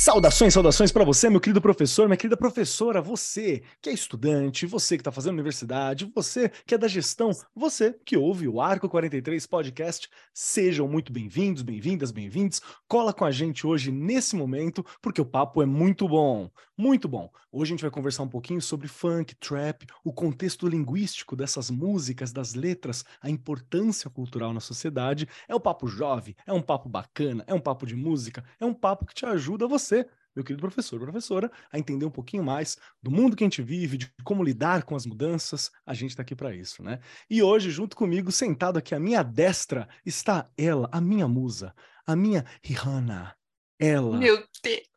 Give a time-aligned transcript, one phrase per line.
[0.00, 4.96] Saudações, saudações para você, meu querido professor, minha querida professora, você que é estudante, você
[4.96, 9.46] que está fazendo universidade, você que é da gestão, você que ouve o Arco 43
[9.46, 12.62] Podcast, sejam muito bem-vindos, bem-vindas, bem-vindos.
[12.88, 17.30] Cola com a gente hoje nesse momento, porque o papo é muito bom, muito bom.
[17.52, 22.32] Hoje a gente vai conversar um pouquinho sobre funk, trap, o contexto linguístico dessas músicas,
[22.32, 25.28] das letras, a importância cultural na sociedade.
[25.46, 28.72] É um papo jovem, é um papo bacana, é um papo de música, é um
[28.72, 33.10] papo que te ajuda você meu querido professor, professora, a entender um pouquinho mais do
[33.10, 35.72] mundo que a gente vive, de como lidar com as mudanças.
[35.84, 37.00] A gente está aqui para isso, né?
[37.28, 41.74] E hoje, junto comigo, sentado aqui à minha destra, está ela, a minha musa,
[42.06, 43.36] a minha Rihanna.
[43.76, 44.18] Ela.
[44.18, 44.89] Meu Deus!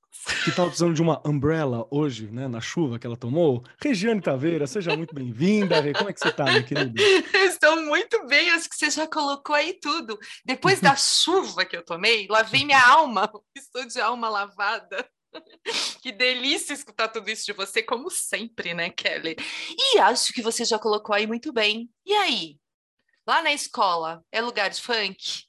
[0.44, 3.64] Que estava precisando de uma umbrella hoje, né, na chuva que ela tomou.
[3.82, 5.76] Regiane Taveira, seja muito bem-vinda.
[5.94, 6.94] Como é que você está, minha querida?
[7.46, 10.18] Estou muito bem, acho que você já colocou aí tudo.
[10.46, 15.08] Depois da chuva que eu tomei, lavei minha alma, estou de alma lavada.
[16.02, 19.36] Que delícia escutar tudo isso de você, como sempre, né, Kelly?
[19.78, 21.90] E acho que você já colocou aí muito bem.
[22.06, 22.58] E aí?
[23.26, 25.46] Lá na escola, é lugar de funk?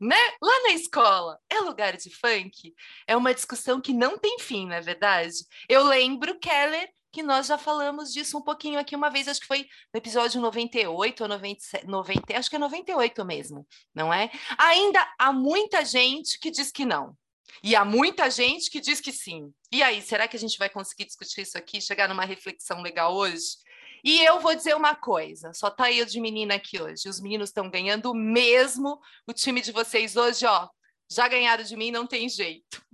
[0.00, 0.16] Né?
[0.42, 2.74] Lá na escola, é lugar de funk?
[3.06, 5.34] É uma discussão que não tem fim, não é verdade?
[5.68, 9.46] Eu lembro, Keller, que nós já falamos disso um pouquinho aqui uma vez, acho que
[9.46, 14.30] foi no episódio 98 ou 97, 90, acho que é 98 mesmo, não é?
[14.58, 17.16] Ainda há muita gente que diz que não.
[17.62, 19.52] E há muita gente que diz que sim.
[19.70, 23.14] E aí, será que a gente vai conseguir discutir isso aqui, chegar numa reflexão legal
[23.14, 23.58] hoje?
[24.04, 27.08] E eu vou dizer uma coisa, só tá eu de menina aqui hoje.
[27.08, 29.00] Os meninos estão ganhando mesmo.
[29.26, 30.68] O time de vocês hoje, ó,
[31.10, 32.84] já ganharam de mim, não tem jeito.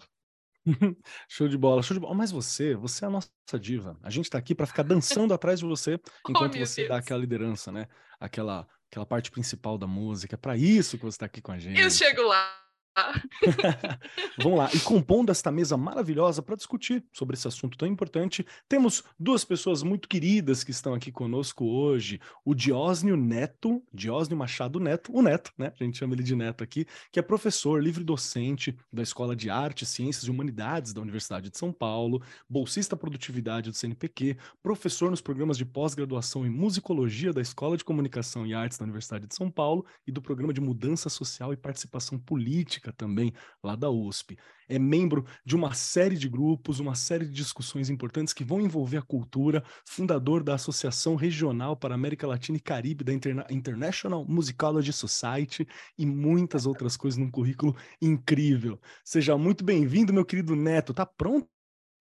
[1.29, 2.15] show de bola, show de bola.
[2.15, 3.99] Mas você, você é a nossa diva.
[4.05, 6.89] A gente tá aqui para ficar dançando atrás de você oh, enquanto oh, você Deus.
[6.89, 7.89] dá aquela liderança, né?
[8.21, 10.35] Aquela aquela parte principal da música.
[10.35, 11.81] É para isso que você está aqui com a gente.
[11.81, 12.70] Eu chego lá.
[14.39, 14.71] Vamos lá.
[14.75, 19.83] E compondo esta mesa maravilhosa para discutir sobre esse assunto tão importante, temos duas pessoas
[19.83, 22.21] muito queridas que estão aqui conosco hoje.
[22.45, 25.73] O Diósnio Neto, Diósnio Machado Neto, o Neto, né?
[25.79, 29.51] A gente chama ele de Neto aqui, que é professor, livre docente da Escola de
[29.51, 35.21] Arte, Ciências e Humanidades da Universidade de São Paulo, bolsista produtividade do CNPq, professor nos
[35.21, 39.51] programas de pós-graduação em musicologia da Escola de Comunicação e Artes da Universidade de São
[39.51, 44.37] Paulo e do programa de mudança social e participação política também, lá da USP.
[44.69, 48.99] É membro de uma série de grupos, uma série de discussões importantes que vão envolver
[48.99, 54.93] a cultura, fundador da Associação Regional para América Latina e Caribe da Interna International Musicology
[54.93, 55.67] Society
[55.99, 58.81] e muitas outras coisas num currículo incrível.
[59.05, 60.95] Seja muito bem-vindo, meu querido Neto.
[60.95, 61.49] Tá pronto?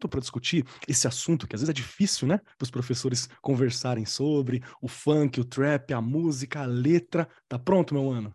[0.08, 4.64] para discutir esse assunto que às vezes é difícil, né, para os professores conversarem sobre
[4.82, 7.28] o funk, o trap, a música, a letra.
[7.48, 8.34] Tá pronto, meu mano?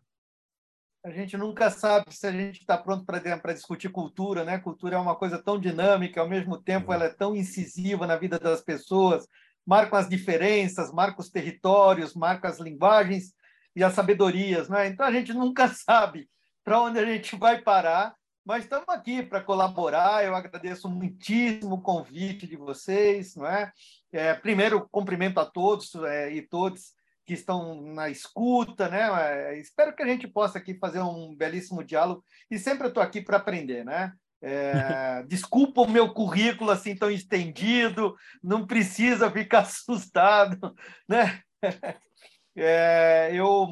[1.05, 4.59] A gente nunca sabe se a gente está pronto para discutir cultura, né?
[4.59, 8.39] Cultura é uma coisa tão dinâmica, ao mesmo tempo ela é tão incisiva na vida
[8.39, 9.29] das pessoas,
[9.67, 13.35] marca as diferenças, marca os territórios, marca as linguagens
[13.77, 14.87] e as sabedorias, né?
[14.89, 16.27] Então a gente nunca sabe
[16.65, 20.25] para onde a gente vai parar, mas estamos aqui para colaborar.
[20.25, 23.71] Eu agradeço muitíssimo o convite de vocês, não é?
[24.11, 29.09] é primeiro cumprimento a todos é, e todos que estão na escuta, né?
[29.53, 33.03] É, espero que a gente possa aqui fazer um belíssimo diálogo e sempre eu estou
[33.03, 34.13] aqui para aprender, né?
[34.43, 40.75] É, desculpa o meu currículo assim tão estendido, não precisa ficar assustado,
[41.09, 41.41] né?
[42.57, 43.67] É, eu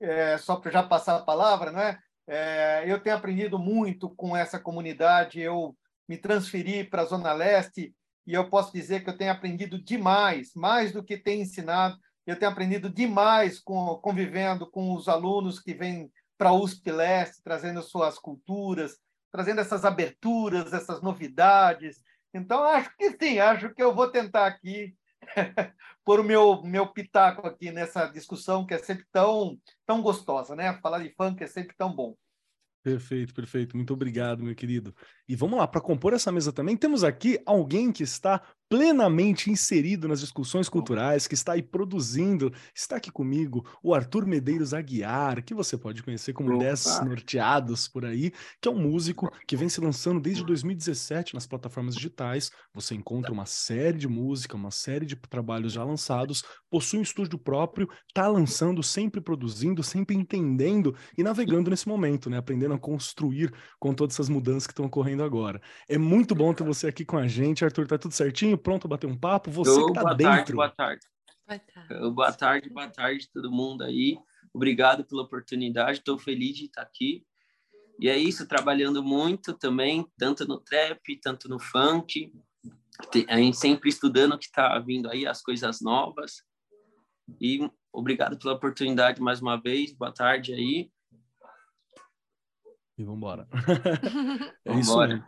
[0.00, 1.98] é, só para já passar a palavra, né?
[2.28, 5.40] É, eu tenho aprendido muito com essa comunidade.
[5.40, 5.76] Eu
[6.08, 7.92] me transferi para a Zona Leste
[8.24, 12.38] e eu posso dizer que eu tenho aprendido demais, mais do que tenho ensinado eu
[12.38, 17.82] tenho aprendido demais com, convivendo com os alunos que vêm para a USP Leste, trazendo
[17.82, 18.98] suas culturas,
[19.30, 22.02] trazendo essas aberturas, essas novidades.
[22.32, 24.94] Então, acho que sim, acho que eu vou tentar aqui
[26.04, 30.78] pôr o meu, meu pitaco aqui nessa discussão que é sempre tão, tão gostosa, né?
[30.80, 32.16] Falar de funk é sempre tão bom.
[32.82, 33.76] Perfeito, perfeito.
[33.76, 34.94] Muito obrigado, meu querido.
[35.28, 40.06] E vamos lá, para compor essa mesa também, temos aqui alguém que está plenamente inserido
[40.06, 45.52] nas discussões culturais, que está aí produzindo, está aqui comigo o Arthur Medeiros Aguiar, que
[45.52, 46.62] você pode conhecer como Opa.
[46.62, 51.48] 10 Norteados por aí, que é um músico que vem se lançando desde 2017 nas
[51.48, 52.52] plataformas digitais.
[52.72, 57.38] Você encontra uma série de música, uma série de trabalhos já lançados, possui um estúdio
[57.38, 62.38] próprio, está lançando, sempre produzindo, sempre entendendo e navegando nesse momento, né?
[62.38, 65.60] Aprendendo a construir com todas essas mudanças que estão ocorrendo agora.
[65.88, 67.88] É muito bom ter você aqui com a gente, Arthur.
[67.88, 68.59] Tá tudo certinho?
[68.62, 69.50] Pronto a bater um papo?
[69.50, 70.32] Você que tá boa dentro.
[70.32, 71.06] Tarde, boa tarde.
[71.46, 72.10] Boa tarde.
[72.14, 74.18] Boa tarde, boa tarde todo mundo aí.
[74.52, 77.24] Obrigado pela oportunidade, estou feliz de estar aqui.
[78.00, 82.32] E é isso, trabalhando muito também, tanto no trap, tanto no funk.
[83.28, 86.42] A gente sempre estudando o que está vindo aí, as coisas novas.
[87.40, 89.92] E obrigado pela oportunidade mais uma vez.
[89.92, 90.90] Boa tarde aí.
[92.96, 93.48] E vamos embora.
[94.64, 95.24] é isso mesmo.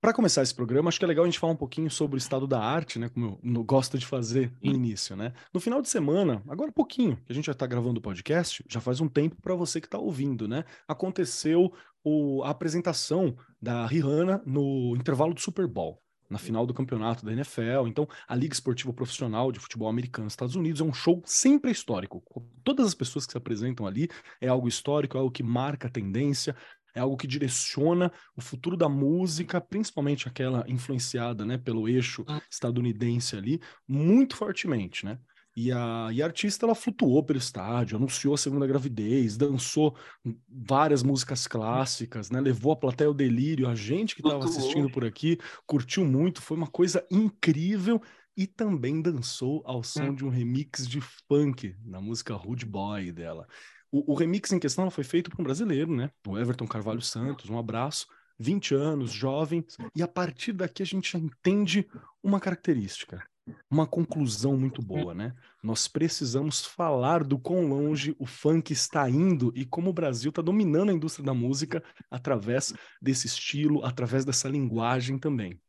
[0.00, 2.18] Para começar esse programa, acho que é legal a gente falar um pouquinho sobre o
[2.18, 3.08] estado da arte, né?
[3.08, 5.32] Como eu gosto de fazer no início, né?
[5.52, 8.80] No final de semana, agora pouquinho, que a gente já está gravando o podcast, já
[8.80, 10.64] faz um tempo para você que está ouvindo, né?
[10.88, 11.72] Aconteceu
[12.02, 16.02] o, a apresentação da Rihanna no intervalo do Super Bowl
[16.32, 17.86] na final do campeonato da NFL.
[17.86, 21.70] Então, a Liga Esportiva Profissional de Futebol Americano nos Estados Unidos é um show sempre
[21.70, 22.22] histórico.
[22.64, 24.08] Todas as pessoas que se apresentam ali
[24.40, 26.56] é algo histórico, é algo que marca a tendência,
[26.94, 32.40] é algo que direciona o futuro da música, principalmente aquela influenciada né, pelo eixo ah.
[32.50, 35.18] estadunidense ali, muito fortemente, né?
[35.54, 39.94] E a, e a artista ela flutuou pelo estádio, anunciou a segunda gravidez, dançou
[40.48, 42.40] várias músicas clássicas, né?
[42.40, 46.56] Levou a plateia ao delírio, a gente que estava assistindo por aqui curtiu muito, foi
[46.56, 48.00] uma coisa incrível
[48.34, 50.14] e também dançou ao som hum.
[50.14, 53.46] de um remix de funk na música Rude Boy dela.
[53.92, 56.10] O, o remix em questão foi feito por um brasileiro, né?
[56.26, 58.06] O Everton Carvalho Santos, um abraço.
[58.38, 61.88] 20 anos, jovem, e a partir daqui a gente já entende
[62.22, 63.24] uma característica,
[63.70, 65.34] uma conclusão muito boa, né?
[65.62, 70.42] Nós precisamos falar do quão longe o funk está indo e como o Brasil está
[70.42, 75.60] dominando a indústria da música através desse estilo, através dessa linguagem também.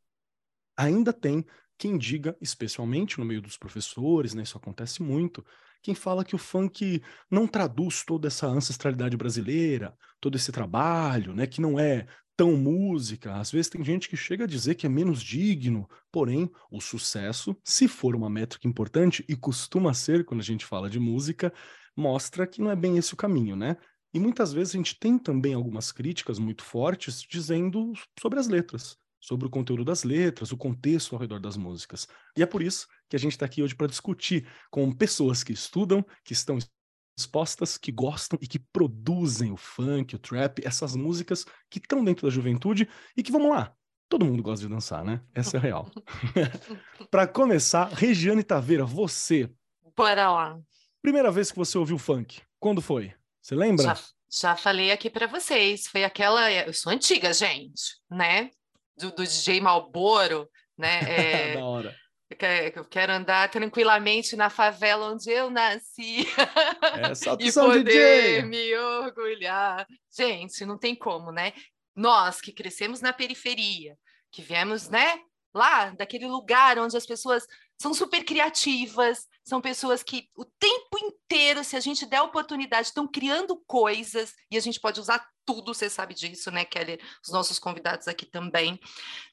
[0.75, 1.45] Ainda tem
[1.77, 4.43] quem diga, especialmente no meio dos professores, né?
[4.43, 5.45] Isso acontece muito,
[5.83, 11.45] quem fala que o funk não traduz toda essa ancestralidade brasileira, todo esse trabalho, né,
[11.45, 12.07] que não é
[12.37, 13.35] tão música.
[13.35, 17.55] Às vezes tem gente que chega a dizer que é menos digno, porém, o sucesso,
[17.63, 21.53] se for uma métrica importante, e costuma ser quando a gente fala de música,
[21.95, 23.75] mostra que não é bem esse o caminho, né?
[24.13, 28.97] E muitas vezes a gente tem também algumas críticas muito fortes dizendo sobre as letras
[29.23, 32.09] sobre o conteúdo das letras, o contexto ao redor das músicas.
[32.37, 35.53] E é por isso que a gente está aqui hoje para discutir com pessoas que
[35.53, 36.57] estudam, que estão
[37.15, 42.25] expostas, que gostam e que produzem o funk, o trap, essas músicas que estão dentro
[42.25, 43.71] da juventude e que, vamos lá,
[44.09, 45.21] todo mundo gosta de dançar, né?
[45.31, 45.91] Essa é a real.
[47.11, 49.47] para começar, Regiane Taveira, você.
[49.95, 50.59] Bora lá.
[50.99, 53.13] Primeira vez que você ouviu funk, quando foi?
[53.39, 53.83] Você lembra?
[53.83, 53.99] Já,
[54.31, 56.51] já falei aqui para vocês, foi aquela.
[56.51, 58.49] Eu sou antiga, gente, né?
[58.97, 60.99] do, do DJ Malboro, né?
[61.03, 61.95] É, da hora.
[62.75, 68.41] Eu quero andar tranquilamente na favela onde eu nasci é, e poder DJ.
[68.43, 69.87] me orgulhar.
[70.15, 71.53] Gente, não tem como, né?
[71.95, 73.97] Nós que crescemos na periferia,
[74.31, 75.19] que viemos, né,
[75.53, 77.45] lá daquele lugar onde as pessoas
[77.79, 83.07] são super criativas, são pessoas que o tempo inteiro, se a gente der oportunidade, estão
[83.07, 86.99] criando coisas e a gente pode usar tudo, você sabe disso, né, Kelly?
[87.21, 88.79] Os nossos convidados aqui também.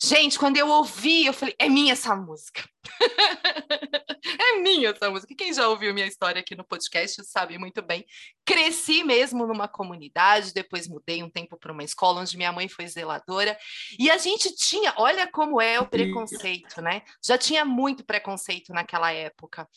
[0.03, 2.69] Gente, quando eu ouvi, eu falei, é minha essa música.
[4.25, 5.35] é minha essa música.
[5.37, 8.05] Quem já ouviu minha história aqui no podcast sabe muito bem.
[8.45, 12.87] Cresci mesmo numa comunidade, depois mudei um tempo para uma escola onde minha mãe foi
[12.87, 13.57] zeladora.
[13.99, 17.03] E a gente tinha, olha como é o preconceito, né?
[17.25, 19.69] Já tinha muito preconceito naquela época.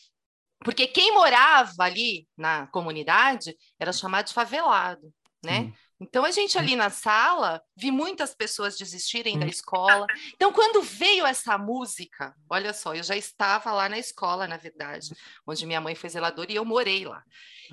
[0.64, 5.12] Porque quem morava ali na comunidade era chamado de favelado,
[5.44, 5.60] né?
[5.60, 5.72] Hum.
[6.00, 9.48] Então, a gente ali na sala, vi muitas pessoas desistirem da hum.
[9.48, 10.06] escola.
[10.34, 15.14] Então, quando veio essa música, olha só, eu já estava lá na escola, na verdade,
[15.46, 17.22] onde minha mãe foi zeladora e eu morei lá.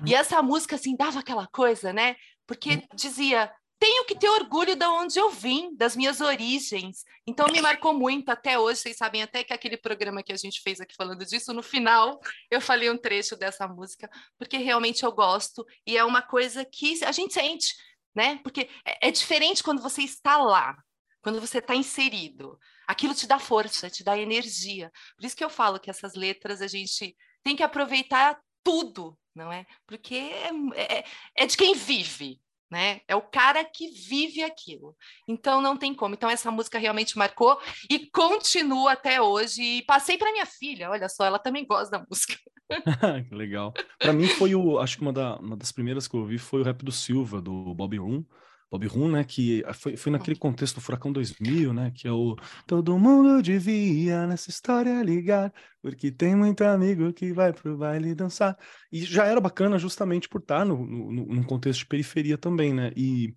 [0.04, 0.16] E hum.
[0.16, 2.14] essa música, assim, dava aquela coisa, né?
[2.46, 3.50] Porque dizia,
[3.82, 7.04] tenho que ter orgulho de onde eu vim, das minhas origens.
[7.26, 8.80] Então me marcou muito até hoje.
[8.80, 12.20] Vocês sabem até que aquele programa que a gente fez aqui falando disso, no final
[12.48, 14.08] eu falei um trecho dessa música,
[14.38, 17.74] porque realmente eu gosto e é uma coisa que a gente sente
[18.14, 18.38] né?
[18.42, 20.76] Porque é, é diferente quando você está lá,
[21.22, 22.58] quando você está inserido.
[22.86, 24.90] Aquilo te dá força, te dá energia.
[25.16, 29.52] Por isso que eu falo que essas letras a gente tem que aproveitar tudo, não
[29.52, 29.66] é?
[29.86, 31.04] Porque é, é,
[31.36, 32.40] é de quem vive,
[32.72, 33.02] né?
[33.06, 34.96] É o cara que vive aquilo.
[35.28, 36.14] Então não tem como.
[36.14, 37.60] Então essa música realmente marcou
[37.90, 39.62] e continua até hoje.
[39.62, 42.34] E passei para minha filha, olha só, ela também gosta da música.
[43.30, 43.74] legal.
[43.98, 46.62] Para mim foi o, acho que uma, da, uma das primeiras que eu ouvi foi
[46.62, 48.24] o rap do Silva, do Bobby Room.
[48.72, 52.34] Bob Rum, né, que foi, foi naquele contexto do Furacão 2000, né, que é o
[52.66, 55.52] todo mundo devia nessa história ligar,
[55.82, 58.56] porque tem muito amigo que vai pro baile dançar.
[58.90, 62.92] E já era bacana justamente por estar no, no, num contexto de periferia também, né,
[62.96, 63.34] e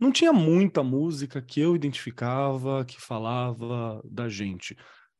[0.00, 4.74] não tinha muita música que eu identificava, que falava da gente.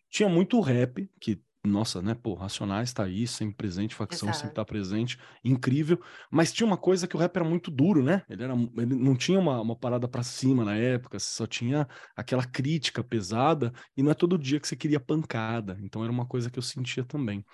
[0.09, 4.43] Tinha muito rap, que nossa, né, pô, Racionais tá aí, sempre presente, facção Exato.
[4.43, 6.01] sempre tá presente, incrível,
[6.31, 8.23] mas tinha uma coisa que o rap era muito duro, né?
[8.29, 12.45] Ele, era, ele não tinha uma, uma parada para cima na época, só tinha aquela
[12.45, 16.51] crítica pesada e não é todo dia que você queria pancada, então era uma coisa
[16.51, 17.45] que eu sentia também.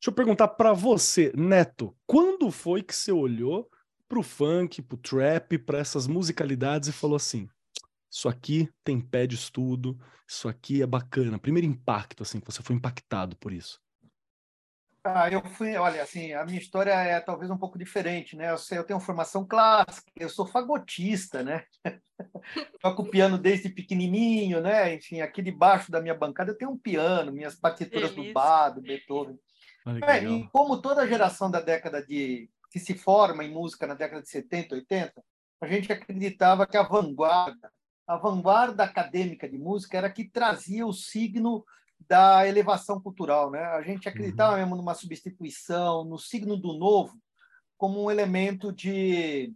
[0.00, 3.68] Deixa eu perguntar para você, Neto, quando foi que você olhou
[4.08, 7.46] pro funk, pro trap, para essas musicalidades e falou assim:
[8.10, 11.38] isso aqui tem pé de estudo, isso aqui é bacana.
[11.38, 13.80] Primeiro impacto, assim, que você foi impactado por isso.
[15.02, 18.50] Ah, eu fui, olha, assim, a minha história é talvez um pouco diferente, né?
[18.50, 21.64] Eu, sei, eu tenho formação clássica, eu sou fagotista, né?
[22.82, 24.92] Toco piano desde pequenininho, né?
[24.92, 28.82] Enfim, aqui debaixo da minha bancada eu tenho um piano, minhas partituras do Bach, do
[28.82, 29.38] Beethoven.
[30.06, 34.20] É, e como toda geração da década de que se forma em música na década
[34.20, 35.24] de 70, 80,
[35.62, 37.72] a gente acreditava que a vanguarda
[38.10, 41.64] a vanguarda acadêmica de música era que trazia o signo
[42.08, 43.52] da elevação cultural.
[43.52, 43.62] Né?
[43.62, 44.58] A gente acreditava uhum.
[44.58, 47.16] mesmo numa substituição, no signo do novo,
[47.78, 49.54] como um elemento de,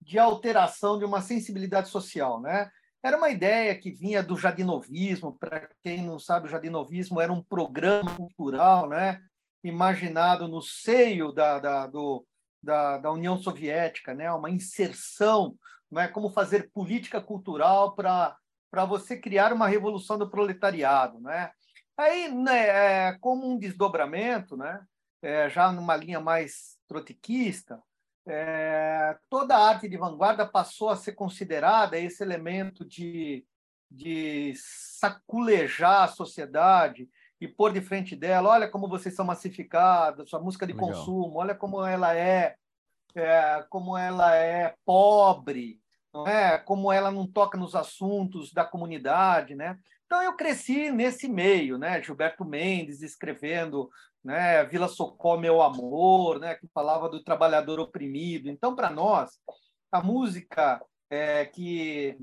[0.00, 2.40] de alteração de uma sensibilidade social.
[2.40, 2.70] Né?
[3.02, 5.36] Era uma ideia que vinha do jardinovismo.
[5.36, 9.20] Para quem não sabe, o jardinovismo era um programa cultural né?
[9.64, 12.24] imaginado no seio da, da, do,
[12.62, 14.30] da, da União Soviética, né?
[14.30, 15.56] uma inserção
[15.90, 18.36] não é como fazer política cultural para
[18.70, 21.50] para você criar uma revolução do proletariado, né?
[21.96, 22.68] Aí, né,
[23.08, 24.80] é, como um desdobramento, né,
[25.22, 27.82] é, já numa linha mais trotiquista,
[28.26, 33.44] é, toda a arte de vanguarda passou a ser considerada esse elemento de,
[33.90, 37.08] de saculejar a sociedade
[37.40, 40.88] e pôr de frente dela, olha como vocês são massificados, sua música de Legal.
[40.90, 42.56] consumo, olha como ela é
[43.14, 45.80] é, como ela é pobre,
[46.12, 46.58] não é?
[46.58, 49.78] Como ela não toca nos assuntos da comunidade, né?
[50.06, 52.02] Então eu cresci nesse meio, né?
[52.02, 53.90] Gilberto Mendes escrevendo,
[54.24, 54.64] né?
[54.64, 56.54] Vila Socó meu amor, né?
[56.54, 58.48] Que falava do trabalhador oprimido.
[58.48, 59.38] Então para nós
[59.92, 62.16] a música é, que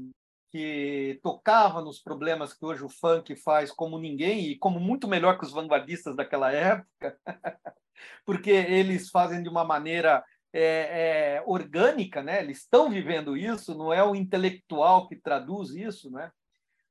[0.55, 5.37] que tocava nos problemas que hoje o funk faz como ninguém e como muito melhor
[5.37, 7.19] que os vanguardistas daquela época,
[8.25, 10.23] porque eles fazem de uma maneira
[10.57, 12.39] é, é, orgânica, né?
[12.39, 16.31] Eles estão vivendo isso, não é o intelectual que traduz isso, né?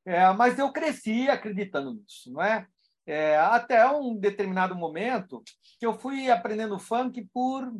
[0.04, 2.66] É, mas eu cresci acreditando nisso, não é?
[3.06, 3.38] é?
[3.38, 5.42] Até um determinado momento
[5.80, 7.72] que eu fui aprendendo funk por,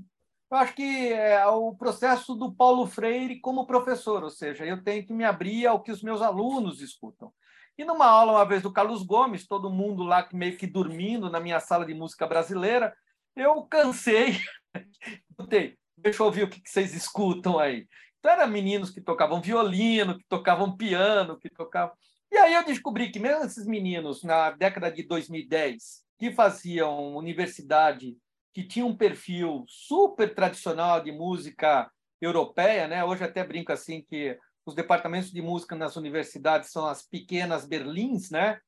[0.51, 5.07] eu acho que é o processo do Paulo Freire como professor, ou seja, eu tenho
[5.07, 7.31] que me abrir ao que os meus alunos escutam.
[7.77, 11.41] E numa aula uma vez do Carlos Gomes, todo mundo lá meio que dormindo na
[11.41, 12.95] minha sala de música brasileira,
[13.37, 14.39] eu cansei
[15.97, 17.87] deixa eu ouvir o que vocês escutam aí.
[18.19, 21.95] Então, eram meninos que tocavam violino, que tocavam piano, que tocavam.
[22.31, 28.17] E aí eu descobri que mesmo esses meninos, na década de 2010, que faziam universidade,
[28.53, 33.05] que tinham um perfil super tradicional de música europeia, né?
[33.05, 38.31] Hoje até brinco assim que os departamentos de música nas universidades são as pequenas Berlins,
[38.31, 38.59] né?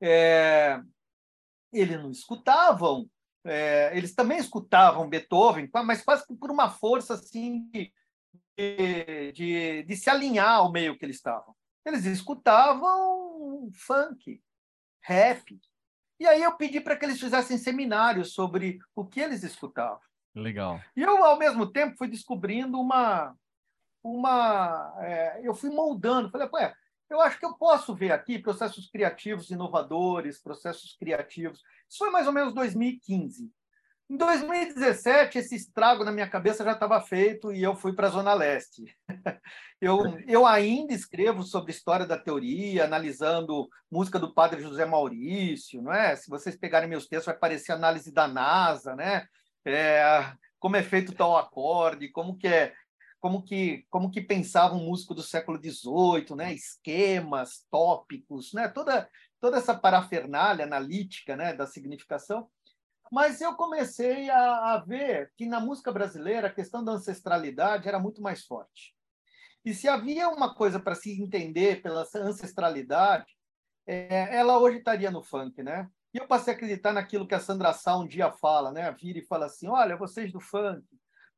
[0.00, 0.80] É...
[1.72, 3.08] Eles não escutavam
[3.46, 7.92] é, eles também escutavam Beethoven, mas quase por uma força assim de,
[9.32, 11.54] de, de, se alinhar ao meio que eles estavam.
[11.84, 14.42] Eles escutavam funk,
[15.00, 15.60] rap.
[16.18, 20.00] E aí eu pedi para que eles fizessem seminários sobre o que eles escutavam.
[20.34, 20.80] Legal.
[20.96, 23.34] E eu, ao mesmo tempo, fui descobrindo uma.
[24.02, 26.30] uma é, eu fui moldando.
[26.30, 26.58] Falei, Pô,
[27.08, 31.62] eu acho que eu posso ver aqui processos criativos inovadores, processos criativos.
[31.88, 33.50] Isso foi mais ou menos 2015.
[34.08, 38.10] Em 2017, esse estrago na minha cabeça já estava feito e eu fui para a
[38.10, 38.84] Zona Leste.
[39.78, 45.92] Eu, eu ainda escrevo sobre história da teoria, analisando música do padre José Maurício, não
[45.92, 46.16] é?
[46.16, 49.26] Se vocês pegarem meus textos, vai aparecer análise da NASA, né?
[49.66, 52.72] É, como é feito tal acorde, como que é
[53.26, 56.54] como que, como que pensava um músico do século XVIII, né?
[56.54, 58.68] esquemas, tópicos, né?
[58.68, 61.52] toda, toda essa parafernália analítica né?
[61.52, 62.48] da significação.
[63.10, 67.98] Mas eu comecei a, a ver que na música brasileira a questão da ancestralidade era
[67.98, 68.94] muito mais forte.
[69.64, 73.26] E se havia uma coisa para se entender pela ancestralidade,
[73.84, 75.90] é, ela hoje estaria no funk, né?
[76.14, 78.88] E eu passei a acreditar naquilo que a Sandra Sá um dia fala, né?
[78.92, 80.84] Vira e fala assim: olha, vocês do funk,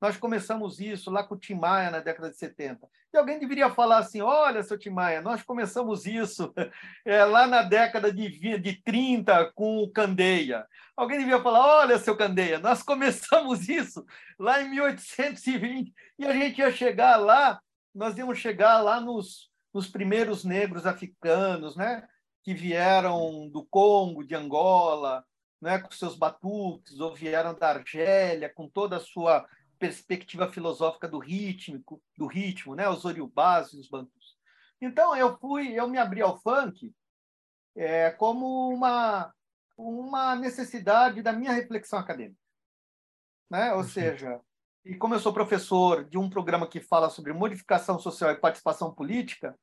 [0.00, 2.88] nós começamos isso lá com o Tim Maia na década de 70.
[3.12, 6.52] E alguém deveria falar assim: olha, seu Tim Maia, nós começamos isso
[7.04, 10.66] é, lá na década de, de 30 com o Candeia.
[10.96, 14.04] Alguém deveria falar: olha, seu Candeia, nós começamos isso
[14.38, 17.60] lá em 1820 e a gente ia chegar lá,
[17.92, 22.06] nós íamos chegar lá nos, nos primeiros negros africanos, né?
[22.44, 25.24] Que vieram do Congo, de Angola,
[25.60, 29.44] né, com seus batuques, ou vieram da Argélia, com toda a sua
[29.78, 31.82] perspectiva filosófica do ritmo,
[32.16, 32.88] do ritmo, né?
[32.88, 34.36] Os oriubás e os bantus.
[34.80, 36.94] Então eu fui, eu me abri ao funk
[37.76, 39.32] é, como uma
[39.76, 42.40] uma necessidade da minha reflexão acadêmica,
[43.48, 43.72] né?
[43.74, 44.40] Ou seja,
[44.84, 48.92] e como eu sou professor de um programa que fala sobre modificação social e participação
[48.92, 49.54] política,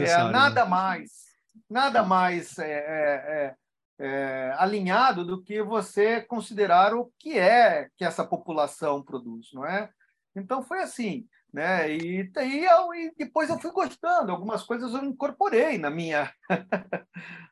[0.00, 0.70] é, nada né?
[0.70, 1.10] mais,
[1.68, 3.56] nada mais é, é,
[3.98, 9.90] é alinhado do que você considerar o que é que essa população produz, não é?
[10.36, 11.90] Então foi assim, né?
[11.90, 16.32] E, e, eu, e depois eu fui gostando, algumas coisas eu incorporei na minha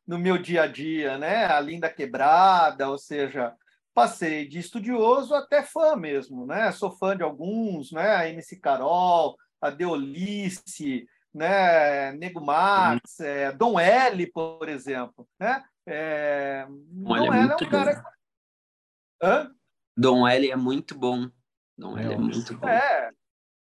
[0.07, 1.45] no meu dia a dia, né?
[1.45, 3.53] A linda quebrada, ou seja,
[3.93, 6.71] passei de estudioso até fã mesmo, né?
[6.71, 8.15] Sou fã de alguns, né?
[8.15, 12.13] A MC Carol, a Deolice, né?
[12.13, 15.63] Nego Max, é, Dom L, por exemplo, né?
[15.89, 18.03] É, Dom L é, é muito um cara...
[19.23, 19.55] Hã?
[19.95, 21.29] Dom L é muito bom.
[21.77, 22.67] Dom L é muito bom.
[22.67, 23.09] É,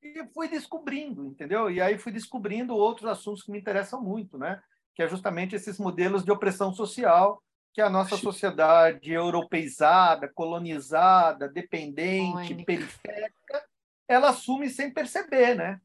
[0.02, 1.70] e fui descobrindo, entendeu?
[1.70, 4.64] E aí fui descobrindo outros assuntos que me interessam muito, né?
[4.96, 7.44] Que é justamente esses modelos de opressão social
[7.74, 13.68] que a nossa sociedade europeizada, colonizada, dependente, periférica,
[14.08, 15.82] ela assume sem perceber, né?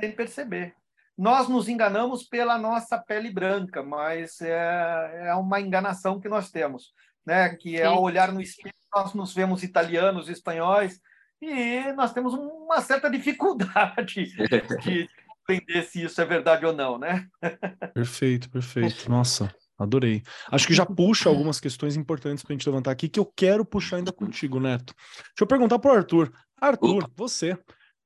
[0.00, 0.77] Sem perceber
[1.18, 6.92] nós nos enganamos pela nossa pele branca, mas é, é uma enganação que nós temos,
[7.26, 7.56] né?
[7.56, 11.00] Que é ao olhar no espelho nós nos vemos italianos, espanhóis
[11.42, 14.24] e nós temos uma certa dificuldade
[14.82, 15.08] de
[15.48, 17.26] entender se isso é verdade ou não, né?
[17.94, 19.10] Perfeito, perfeito.
[19.10, 20.22] Nossa, adorei.
[20.50, 23.64] Acho que já puxa algumas questões importantes para a gente levantar aqui que eu quero
[23.64, 24.94] puxar ainda contigo, Neto.
[25.16, 26.32] Deixa eu perguntar para o Arthur.
[26.60, 27.56] Arthur, você,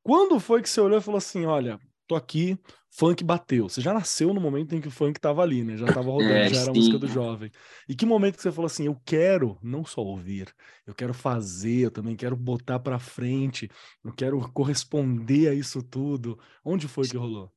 [0.02, 1.78] quando foi que você olhou e falou assim, olha,
[2.12, 2.58] tô aqui,
[2.90, 3.68] funk bateu.
[3.68, 5.76] Você já nasceu no momento em que o funk tava ali, né?
[5.76, 7.50] Já tava rodando, é, já era a música do jovem.
[7.88, 10.54] E que momento que você falou assim, eu quero não só ouvir,
[10.86, 13.70] eu quero fazer, eu também quero botar para frente,
[14.04, 16.38] eu quero corresponder a isso tudo.
[16.64, 17.50] Onde foi que rolou?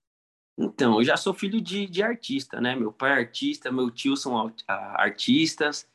[0.58, 2.75] Então, eu já sou filho de, de artista, né?
[2.75, 5.86] Meu pai é artista, meu tio são artistas,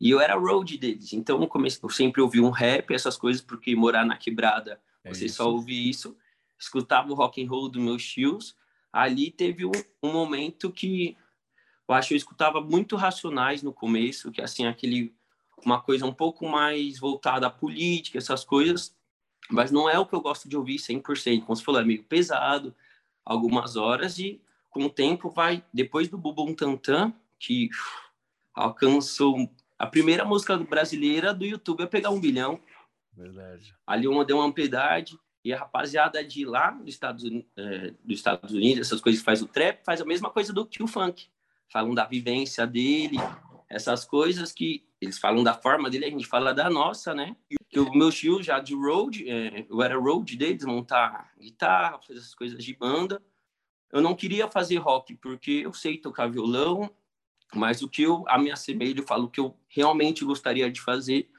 [0.00, 1.12] e eu era road deles.
[1.12, 5.14] Então, eu, comecei, eu sempre ouvi um rap, essas coisas, porque morar na quebrada, é
[5.14, 5.36] você isso.
[5.36, 6.16] só ouve isso
[6.58, 8.56] escutava o rock and roll dos meus tios,
[8.92, 11.16] ali teve um, um momento que
[11.88, 15.14] eu acho que eu escutava muito Racionais no começo, que assim aquele
[15.64, 18.94] uma coisa um pouco mais voltada à política, essas coisas,
[19.50, 22.04] mas não é o que eu gosto de ouvir 100%, como você falou, é meio
[22.04, 22.74] pesado,
[23.24, 24.40] algumas horas e
[24.70, 27.70] com o tempo vai depois do Bubum Tantan, que
[28.54, 32.60] alcançou a primeira música brasileira do YouTube a pegar um bilhão.
[33.12, 33.74] Verdade.
[33.86, 37.24] Ali uma deu uma amplitude e a rapaziada de lá dos Estados,
[37.56, 40.66] é, dos Estados Unidos, essas coisas que faz o trap, faz a mesma coisa do
[40.66, 41.28] que o funk.
[41.70, 43.18] Falam da vivência dele,
[43.68, 47.36] essas coisas que eles falam da forma dele, a gente fala da nossa, né?
[47.68, 52.18] Que o meu tio já de road, é, eu era road deles, montar guitarra, fazer
[52.18, 53.22] essas coisas de banda.
[53.92, 56.90] Eu não queria fazer rock porque eu sei tocar violão,
[57.54, 61.30] mas o que eu a me assemelho, eu falo que eu realmente gostaria de fazer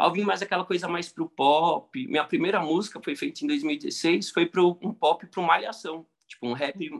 [0.00, 2.06] ao vir mais aquela coisa mais pro pop.
[2.06, 6.54] Minha primeira música foi feita em 2016, foi pro um pop pro malhação, tipo um
[6.54, 6.90] rap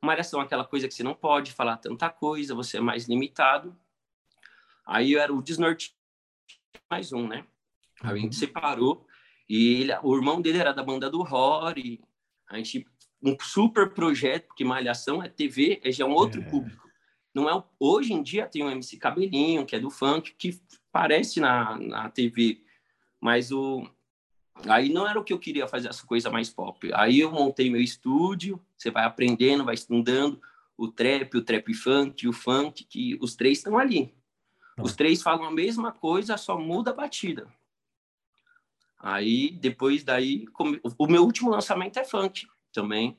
[0.00, 3.76] malhação, aquela coisa que você não pode falar tanta coisa, você é mais limitado.
[4.86, 5.96] Aí eu era o desnorte
[6.88, 7.44] mais um, né?
[8.00, 9.04] Aí a gente separou
[9.48, 12.00] e ele, o irmão dele era da banda do Rory.
[12.48, 12.86] A gente
[13.20, 16.44] um super projeto, porque malhação é TV, é já um outro é.
[16.44, 16.88] público.
[17.34, 21.40] Não é hoje em dia tem o MC Cabelinho, que é do funk, que aparece
[21.40, 22.62] na, na TV,
[23.20, 23.88] mas o
[24.66, 26.90] aí não era o que eu queria fazer essa coisa mais pop.
[26.94, 30.40] Aí eu montei meu estúdio, você vai aprendendo, vai estudando
[30.76, 34.14] o trap, o trap funk, o funk, que os três estão ali.
[34.76, 34.82] Tá.
[34.82, 37.52] Os três falam a mesma coisa, só muda a batida.
[38.98, 40.46] Aí depois daí,
[40.98, 43.16] o meu último lançamento é funk também.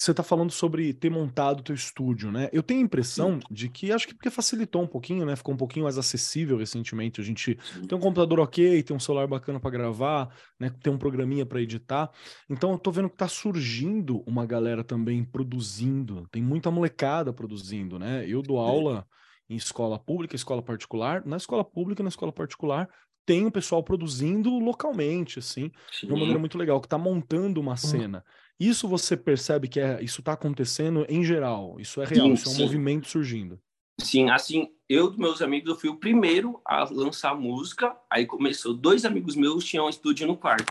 [0.00, 2.48] Você está falando sobre ter montado o teu estúdio, né?
[2.54, 3.40] Eu tenho a impressão Sim.
[3.50, 5.36] de que acho que porque facilitou um pouquinho, né?
[5.36, 7.20] Ficou um pouquinho mais acessível recentemente.
[7.20, 7.86] A gente Sim.
[7.86, 10.70] tem um computador ok, tem um celular bacana para gravar, né?
[10.82, 12.10] Tem um programinha para editar.
[12.48, 16.26] Então eu tô vendo que tá surgindo uma galera também produzindo.
[16.32, 18.24] Tem muita molecada produzindo, né?
[18.26, 19.06] Eu dou aula
[19.50, 21.26] em escola pública, escola particular.
[21.26, 22.88] Na escola pública, na escola particular,
[23.26, 26.06] tem o pessoal produzindo localmente, assim, Sim.
[26.06, 28.24] de uma maneira muito legal, que está montando uma cena.
[28.60, 32.48] Isso você percebe que é, isso está acontecendo em geral, isso é real, sim, isso
[32.48, 32.62] é um sim.
[32.62, 33.58] movimento surgindo.
[33.98, 39.06] Sim, assim, eu meus amigos, eu fui o primeiro a lançar música, aí começou, dois
[39.06, 40.70] amigos meus tinham um estúdio no quarto.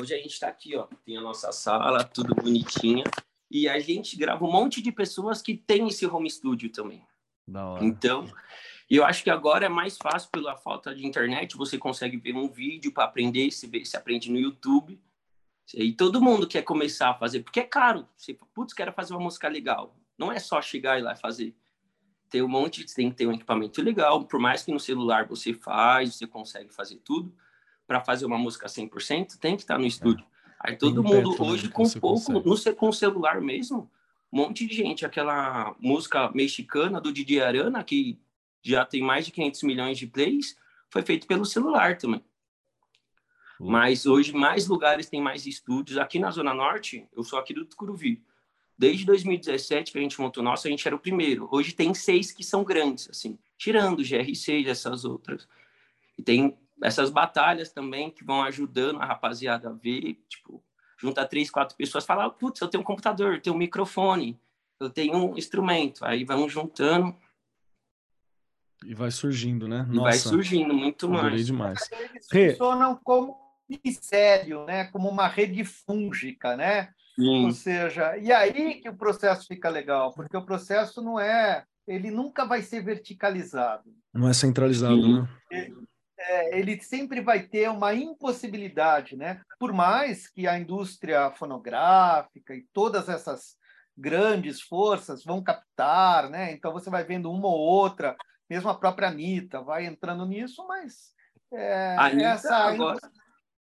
[0.00, 3.02] Hoje a gente está aqui, ó, tem a nossa sala, tudo bonitinha,
[3.50, 7.02] e a gente grava um monte de pessoas que tem esse home studio também.
[7.80, 8.30] Então,
[8.88, 12.34] e eu acho que agora é mais fácil pela falta de internet, você consegue ver
[12.36, 15.00] um vídeo para aprender, se, vê, se aprende no YouTube.
[15.74, 18.06] E todo mundo quer começar a fazer, porque é caro.
[18.16, 19.96] Você, putz, quero fazer uma música legal.
[20.16, 21.54] Não é só chegar e lá fazer.
[22.30, 24.24] Tem um monte, tem que ter um equipamento legal.
[24.24, 27.34] Por mais que no celular você faz, você consegue fazer tudo.
[27.86, 30.24] Para fazer uma música 100%, tem que estar no estúdio.
[30.24, 30.36] É.
[30.60, 33.90] Aí todo mundo né, hoje com pouco, no, com celular mesmo,
[34.32, 35.04] um monte de gente.
[35.04, 38.18] Aquela música mexicana do Didi Arana, que
[38.62, 40.56] já tem mais de 500 milhões de plays,
[40.90, 42.24] foi feito pelo celular também.
[43.60, 43.70] Uhum.
[43.70, 45.98] Mas hoje mais lugares têm mais estúdios.
[45.98, 48.22] Aqui na Zona Norte, eu sou aqui do Tucuruvi.
[48.78, 51.48] Desde 2017 que a gente montou nosso, a gente era o primeiro.
[51.50, 55.48] Hoje tem seis que são grandes, assim, tirando o GR6 essas outras.
[56.18, 60.62] E tem essas batalhas também que vão ajudando a rapaziada a ver, tipo,
[60.98, 64.38] juntar três, quatro pessoas, falar, putz, eu tenho um computador, eu tenho um microfone,
[64.78, 66.04] eu tenho um instrumento.
[66.04, 67.16] Aí vão juntando
[68.84, 69.86] e vai surgindo, né?
[69.88, 71.46] Nossa, vai surgindo muito mais.
[71.46, 71.88] demais.
[71.90, 74.84] Eles funcionam como micélio, né?
[74.84, 76.90] Como uma rede fúngica, né?
[77.14, 77.46] Sim.
[77.46, 82.10] Ou seja, e aí que o processo fica legal, porque o processo não é, ele
[82.10, 83.90] nunca vai ser verticalizado.
[84.12, 85.20] Não é centralizado, Sim.
[85.20, 85.28] né?
[85.50, 85.76] Ele,
[86.18, 89.40] é, ele sempre vai ter uma impossibilidade, né?
[89.58, 93.56] Por mais que a indústria fonográfica e todas essas
[93.96, 96.52] grandes forças vão captar, né?
[96.52, 98.14] Então você vai vendo uma ou outra
[98.48, 101.12] mesmo a própria Anitta vai entrando nisso, mas
[101.52, 102.98] é, a Anitta essa agora,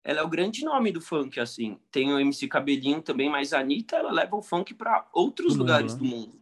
[0.06, 1.80] ela é o grande nome do funk, assim.
[1.90, 5.58] Tem o MC Cabelinho também, mas a Anitta, ela leva o funk para outros do
[5.58, 6.08] lugares mundo, né?
[6.08, 6.40] do mundo.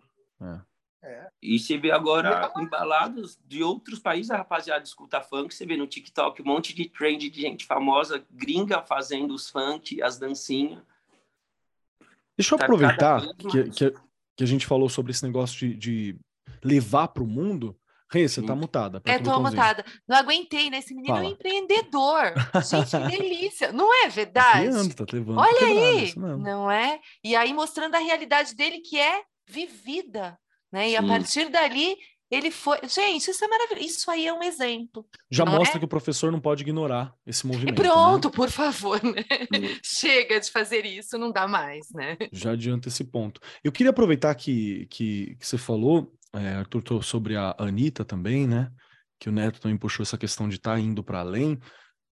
[0.61, 0.75] É.
[1.07, 1.29] É.
[1.43, 5.87] E você vê agora embalados de outros países, a rapaziada escuta funk, você vê no
[5.87, 10.83] TikTok um monte de trend de gente famosa, gringa, fazendo os funk, as dancinhas.
[12.37, 13.91] Deixa eu tá aproveitar que, que,
[14.37, 16.17] que, a gente falou sobre esse negócio de, de
[16.63, 17.75] levar para o mundo.
[18.13, 19.03] Rê, você tá mutada.
[19.05, 19.85] É, tô mutada.
[20.07, 20.79] Não aguentei, né?
[20.79, 21.27] Esse menino Fala.
[21.27, 22.35] é um empreendedor.
[22.63, 23.73] Gente, que delícia.
[23.73, 24.95] Não é verdade?
[24.95, 27.01] Tá te levando, tá Olha aí, não é?
[27.23, 30.39] E aí mostrando a realidade dele que é vivida,
[30.73, 30.89] né?
[30.89, 30.97] E Sim.
[30.97, 31.97] a partir dali
[32.31, 32.79] ele foi.
[32.89, 33.87] Gente, isso é maravilhoso.
[33.87, 35.07] Isso aí é um exemplo.
[35.31, 35.79] Já mostra é?
[35.79, 37.81] que o professor não pode ignorar esse movimento.
[37.81, 38.35] Pronto, né?
[38.35, 39.25] por favor, né?
[39.83, 42.17] Chega de fazer isso, não dá mais, né?
[42.33, 43.41] Já adianta esse ponto.
[43.63, 48.71] Eu queria aproveitar que, que, que você falou é, Arthur, sobre a Anitta também, né?
[49.19, 51.59] Que o Neto também puxou essa questão de estar tá indo para além.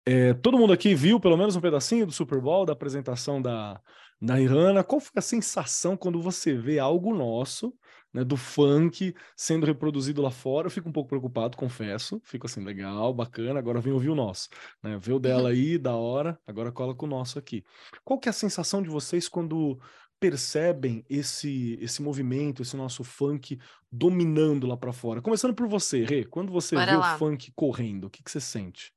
[0.07, 3.81] É, todo mundo aqui viu pelo menos um pedacinho do Super Bowl, da apresentação da,
[4.21, 4.85] da Irana.
[4.85, 7.75] Qual foi a sensação quando você vê algo nosso,
[8.13, 10.67] né, do funk, sendo reproduzido lá fora?
[10.67, 12.21] Eu fico um pouco preocupado, confesso.
[12.25, 14.49] Fico assim, legal, bacana, agora vem ouvir o nosso.
[14.83, 14.99] Né?
[14.99, 17.65] Vê o dela aí, da hora, agora cola com o nosso aqui.
[18.05, 19.79] Qual que é a sensação de vocês quando
[20.21, 23.59] percebem esse esse movimento, esse nosso funk
[23.91, 25.23] dominando lá para fora?
[25.23, 27.15] Começando por você, Rê, quando você Bora vê lá.
[27.15, 28.93] o funk correndo, o que, que você sente?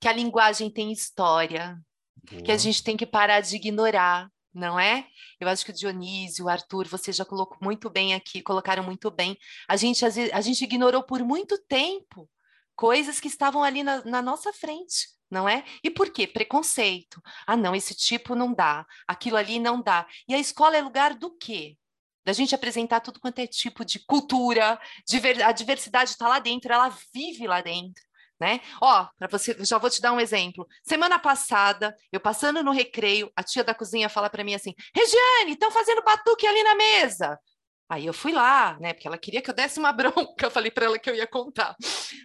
[0.00, 1.80] Que a linguagem tem história,
[2.28, 2.42] Boa.
[2.42, 5.06] que a gente tem que parar de ignorar, não é?
[5.40, 9.10] Eu acho que o Dionísio, o Arthur, você já colocou muito bem aqui, colocaram muito
[9.10, 9.38] bem.
[9.68, 12.28] A gente, a gente ignorou por muito tempo
[12.74, 15.64] coisas que estavam ali na, na nossa frente não é?
[15.82, 16.26] E por quê?
[16.26, 17.20] Preconceito.
[17.46, 20.06] Ah, não, esse tipo não dá, aquilo ali não dá.
[20.28, 21.76] E a escola é lugar do quê?
[22.24, 26.72] Da gente apresentar tudo quanto é tipo de cultura, diver, a diversidade está lá dentro,
[26.72, 28.02] ela vive lá dentro.
[28.40, 28.60] Né?
[28.80, 30.66] Ó, para você, já vou te dar um exemplo.
[30.82, 35.52] Semana passada, eu passando no recreio, a tia da cozinha fala para mim assim: Regiane,
[35.52, 37.38] estão fazendo batuque ali na mesa.
[37.94, 38.92] Aí eu fui lá, né?
[38.92, 40.46] Porque ela queria que eu desse uma bronca.
[40.46, 41.76] Eu falei para ela que eu ia contar.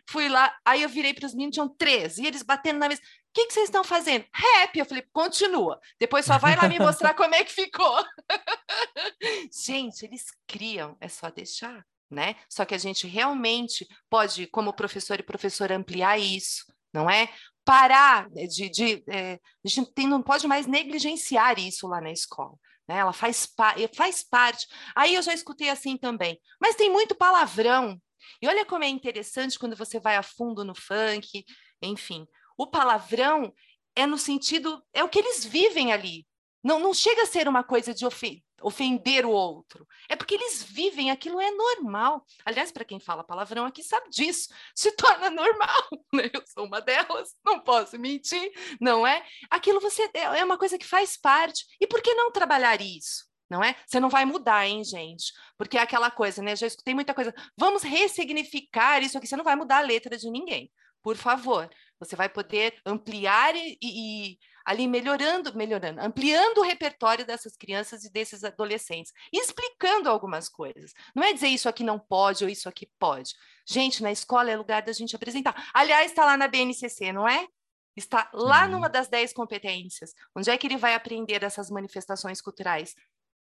[0.09, 2.99] Fui lá, aí eu virei para os meninos, tinham três, e eles batendo na mesa.
[3.01, 4.25] O que, que vocês estão fazendo?
[4.33, 4.75] Rap.
[4.75, 5.79] Eu falei, continua.
[5.99, 8.03] Depois só vai lá me mostrar como é que ficou.
[9.53, 12.35] gente, eles criam, é só deixar, né?
[12.49, 17.29] Só que a gente realmente pode, como professor e professora, ampliar isso, não é?
[17.63, 18.69] Parar de.
[18.69, 22.57] de é, a gente tem, não pode mais negligenciar isso lá na escola
[22.89, 22.97] né?
[22.97, 24.67] Ela faz, pa faz parte.
[24.95, 26.41] Aí eu já escutei assim também.
[26.59, 28.01] Mas tem muito palavrão.
[28.41, 31.45] E olha como é interessante quando você vai a fundo no funk,
[31.83, 32.25] enfim.
[32.57, 33.53] O palavrão
[33.95, 36.25] é no sentido, é o que eles vivem ali.
[36.63, 39.87] Não, não chega a ser uma coisa de ofender ofender o outro.
[40.07, 42.25] É porque eles vivem, aquilo é normal.
[42.45, 45.69] Aliás, para quem fala palavrão aqui sabe disso, se torna normal.
[46.11, 46.27] Né?
[46.33, 49.23] Eu sou uma delas, não posso mentir, não é?
[49.47, 51.65] Aquilo você é, é uma coisa que faz parte.
[51.79, 53.29] E por que não trabalhar isso?
[53.49, 53.75] Não é?
[53.85, 55.31] Você não vai mudar, hein, gente?
[55.57, 56.55] Porque é aquela coisa, né?
[56.55, 57.33] Já escutei muita coisa.
[57.57, 59.27] Vamos ressignificar isso aqui.
[59.27, 60.71] Você não vai mudar a letra de ninguém.
[61.01, 61.69] Por favor,
[61.99, 64.37] você vai poder ampliar e, e,
[64.69, 70.93] ali melhorando, melhorando, ampliando o repertório dessas crianças e desses adolescentes, explicando algumas coisas.
[71.15, 73.33] Não é dizer isso aqui não pode ou isso aqui pode.
[73.67, 75.71] Gente, na escola é lugar da gente apresentar.
[75.73, 77.47] Aliás, está lá na BNCC, não é?
[77.95, 80.13] Está lá numa das dez competências.
[80.35, 82.93] Onde é que ele vai aprender essas manifestações culturais?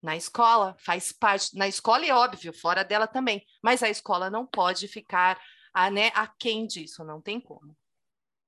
[0.04, 1.58] Na escola, faz parte.
[1.58, 3.44] Na escola é óbvio, fora dela também.
[3.64, 5.42] Mas a escola não pode ficar
[5.74, 7.76] a, né, aquém disso, não tem como.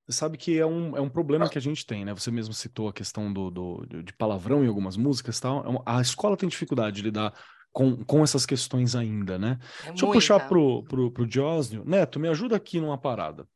[0.09, 2.13] Sabe que é um, é um problema que a gente tem, né?
[2.13, 5.65] Você mesmo citou a questão do, do de palavrão em algumas músicas e tal.
[5.65, 7.33] É a escola tem dificuldade de lidar
[7.73, 9.59] com, com essas questões ainda, né?
[9.81, 10.05] É Deixa muita.
[10.05, 11.83] eu puxar pro, pro, pro Diósnio.
[11.85, 13.47] Neto, me ajuda aqui numa parada.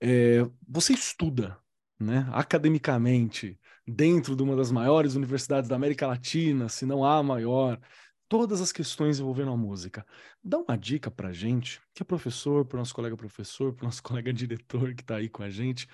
[0.00, 1.58] É, você estuda,
[1.98, 7.78] né, academicamente, dentro de uma das maiores universidades da América Latina, se não a maior,
[8.30, 10.06] todas as questões envolvendo a música.
[10.42, 13.86] Dá uma dica para gente, que é professor, para o nosso colega professor, para o
[13.86, 15.88] nosso colega diretor que está aí com a gente,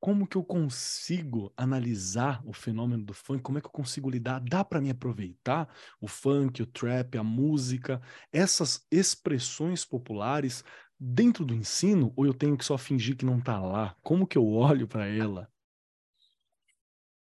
[0.00, 3.42] como que eu consigo analisar o fenômeno do funk?
[3.42, 4.40] Como é que eu consigo lidar?
[4.40, 5.68] Dá para me aproveitar
[6.00, 8.00] o funk, o trap, a música,
[8.32, 10.64] essas expressões populares
[10.98, 12.10] dentro do ensino?
[12.16, 13.94] Ou eu tenho que só fingir que não está lá?
[14.02, 15.50] Como que eu olho para ela?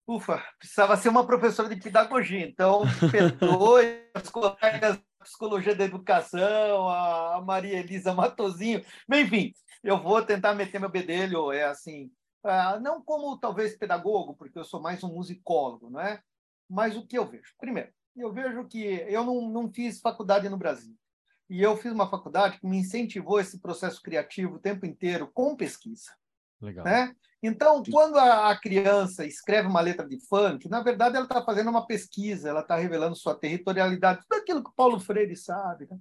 [0.07, 6.87] Ufa, precisava ser uma professora de pedagogia, então perdoe as colegas da psicologia da educação,
[6.87, 12.09] a Maria Elisa Matozinho, enfim, eu vou tentar meter meu bedelho, é assim,
[12.81, 16.21] não como talvez pedagogo, porque eu sou mais um musicólogo, não é?
[16.69, 17.53] Mas o que eu vejo?
[17.59, 20.95] Primeiro, eu vejo que eu não, não fiz faculdade no Brasil.
[21.49, 25.55] E eu fiz uma faculdade que me incentivou esse processo criativo o tempo inteiro com
[25.55, 26.11] pesquisa.
[26.61, 26.83] Legal.
[26.83, 27.15] Né?
[27.41, 31.85] Então, quando a, criança escreve uma letra de funk, na verdade ela está fazendo uma
[31.85, 35.97] pesquisa, ela está revelando sua territorialidade, tudo aquilo que o Paulo Freire sabe, né?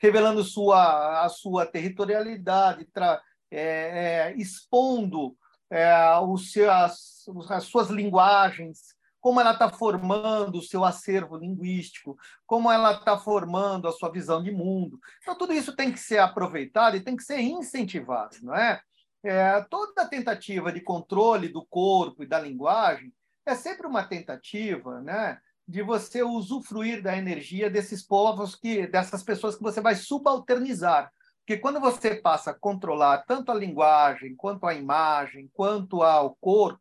[0.00, 5.36] revelando sua, a sua territorialidade, tra, é, é, expondo
[5.70, 12.70] é, os as, as suas linguagens, como ela está formando o seu acervo linguístico, como
[12.70, 14.98] ela está formando a sua visão de mundo.
[15.22, 18.80] Então, tudo isso tem que ser aproveitado e tem que ser incentivado, não é?
[19.22, 23.12] É, toda tentativa de controle do corpo e da linguagem
[23.44, 29.56] é sempre uma tentativa né, de você usufruir da energia desses povos, que, dessas pessoas
[29.56, 31.12] que você vai subalternizar.
[31.38, 36.80] Porque quando você passa a controlar tanto a linguagem, quanto a imagem, quanto ao corpo,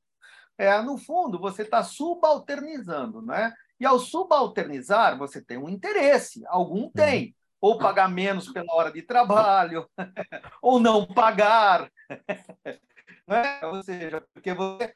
[0.57, 3.21] é, no fundo, você está subalternizando.
[3.21, 3.53] Né?
[3.79, 6.91] E ao subalternizar, você tem um interesse, algum uhum.
[6.91, 9.89] tem ou pagar menos pela hora de trabalho,
[10.61, 11.91] ou não pagar.
[13.27, 13.65] é?
[13.65, 14.93] Ou seja, porque você,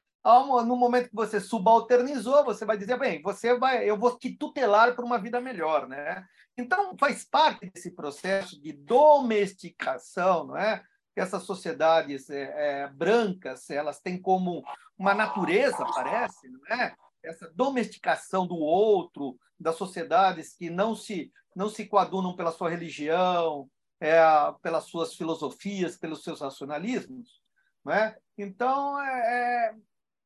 [0.65, 4.95] no momento que você subalternizou, você vai dizer, bem, você vai, eu vou te tutelar
[4.95, 6.25] para uma vida melhor, né?
[6.57, 10.83] Então, faz parte desse processo de domesticação, não é?
[11.13, 14.63] Que essas sociedades é, é, brancas, elas têm como
[14.97, 16.95] uma natureza, parece, não é?
[17.23, 23.69] Essa domesticação do outro, das sociedades que não se não se coadunam pela sua religião,
[24.03, 24.21] é,
[24.61, 27.41] pelas suas filosofias, pelos seus racionalismos.
[27.85, 28.13] Né?
[28.37, 29.75] Então, é,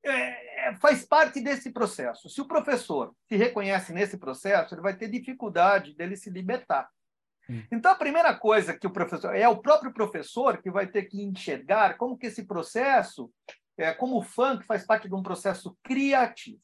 [0.04, 2.28] é, é, faz parte desse processo.
[2.28, 6.90] Se o professor se reconhece nesse processo, ele vai ter dificuldade dele se libertar.
[7.48, 7.64] Hum.
[7.72, 9.36] Então, a primeira coisa que o professor...
[9.36, 13.32] É o próprio professor que vai ter que enxergar como que esse processo,
[13.78, 16.64] é, como o funk faz parte de um processo criativo,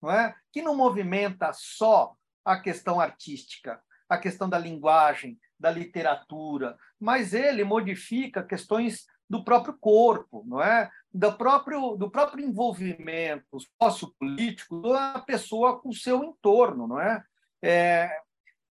[0.00, 0.32] não é?
[0.52, 2.14] que não movimenta só
[2.44, 9.76] a questão artística, a questão da linguagem, da literatura, mas ele modifica questões do próprio
[9.78, 10.90] corpo, não é?
[11.12, 17.22] Do próprio do próprio envolvimento sociopolítico da pessoa com o seu entorno, não é?
[17.62, 18.10] é,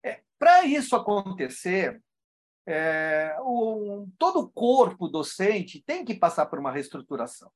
[0.03, 2.03] é Para isso acontecer,
[2.67, 7.51] é, o, todo o corpo docente tem que passar por uma reestruturação.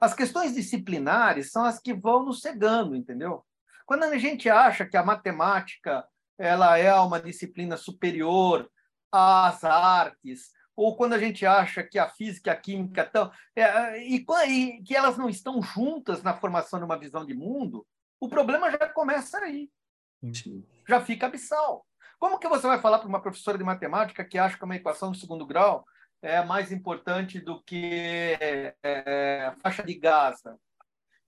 [0.00, 3.44] As questões disciplinares são as que vão nos cegando, entendeu?
[3.86, 6.06] Quando a gente acha que a matemática
[6.42, 8.68] ela é uma disciplina superior
[9.12, 13.30] às artes, ou quando a gente acha que a física e a química estão.
[13.54, 17.86] É, e, e, que elas não estão juntas na formação de uma visão de mundo,
[18.18, 19.70] o problema já começa aí.
[20.34, 20.64] Sim.
[20.88, 21.86] já fica abissal.
[22.18, 25.12] Como que você vai falar para uma professora de matemática que acha que uma equação
[25.12, 25.84] de segundo grau
[26.20, 30.58] é mais importante do que é, é, faixa de Gaza?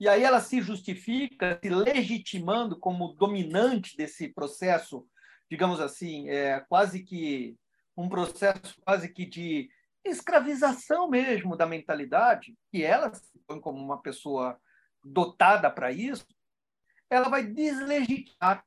[0.04, 5.08] E aí ela se justifica, se legitimando como dominante desse processo,
[5.50, 7.56] digamos assim, é, quase que
[7.96, 9.70] um processo quase que de
[10.04, 14.60] escravização mesmo da mentalidade, que ela se põe como uma pessoa
[15.02, 16.26] dotada para isso,
[17.08, 18.62] ela vai deslegitimar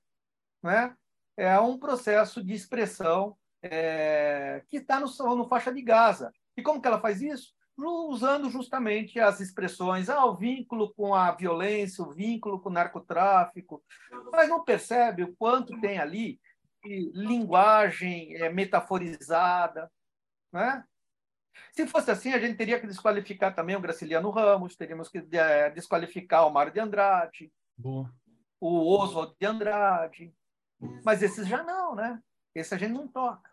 [0.63, 0.97] né?
[1.38, 6.34] é um processo de expressão é, que está no, no faixa de Gaza.
[6.58, 7.54] E como que ela faz isso?
[7.77, 13.83] Usando justamente as expressões, ah, o vínculo com a violência, o vínculo com o narcotráfico,
[14.31, 16.39] mas não percebe o quanto tem ali
[16.83, 19.91] de linguagem é, metaforizada,
[20.51, 20.83] né?
[21.71, 25.69] Se fosse assim, a gente teria que desqualificar também o Graciliano Ramos, teríamos que é,
[25.69, 28.11] desqualificar o Mário de Andrade, Boa.
[28.59, 30.33] o Oswald de Andrade,
[31.03, 32.21] mas esses já não, né?
[32.55, 33.51] Esse a gente não toca.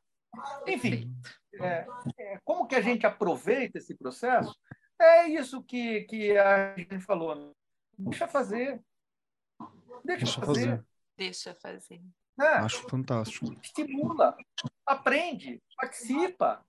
[0.67, 1.15] Enfim,
[1.55, 1.87] é, é,
[2.45, 4.55] como que a gente aproveita esse processo?
[5.01, 7.35] É isso que, que a gente falou.
[7.35, 7.51] Né?
[7.99, 8.83] Deixa fazer.
[10.05, 10.69] Deixa, Deixa fazer.
[10.69, 10.85] fazer.
[11.17, 12.03] Deixa fazer.
[12.41, 13.53] É, Acho fantástico.
[13.63, 14.37] Estimula,
[14.85, 16.65] aprende, participa,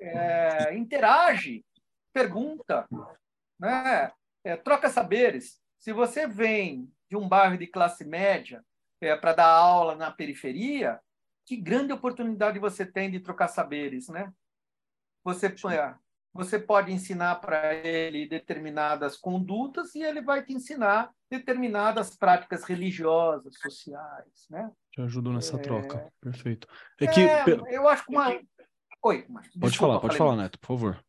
[0.00, 1.64] é, interage,
[2.12, 2.88] pergunta,
[3.58, 4.10] né?
[4.44, 5.60] É, troca saberes.
[5.78, 8.64] Se você vem de um bairro de classe média
[9.00, 11.00] é, para dar aula na periferia,
[11.44, 14.32] que grande oportunidade você tem de trocar saberes, né?
[15.24, 15.54] Você,
[16.32, 23.54] você pode ensinar para ele determinadas condutas e ele vai te ensinar determinadas práticas religiosas,
[23.58, 24.70] sociais, né?
[24.90, 25.58] Te ajuda nessa é...
[25.58, 26.66] troca, perfeito.
[27.00, 28.38] É que é, eu acho que uma
[29.04, 31.04] Oi, Desculpa, pode falar, pode falar, Neto, por favor.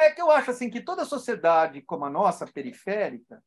[0.00, 3.40] É que eu acho assim que toda sociedade como a nossa periférica,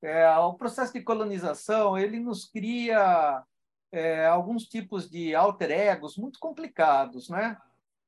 [0.00, 3.42] é, o processo de colonização ele nos cria
[3.90, 7.56] é, alguns tipos de alter egos muito complicados, né?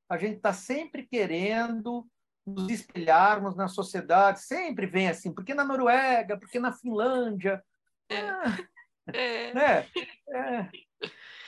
[0.09, 2.07] A gente está sempre querendo
[2.47, 7.63] nos espelharmos na sociedade, sempre vem assim, porque na Noruega, porque na Finlândia,
[8.09, 8.21] é.
[8.21, 8.59] Ah,
[9.13, 9.53] é.
[9.55, 9.87] Né?
[10.31, 10.69] É.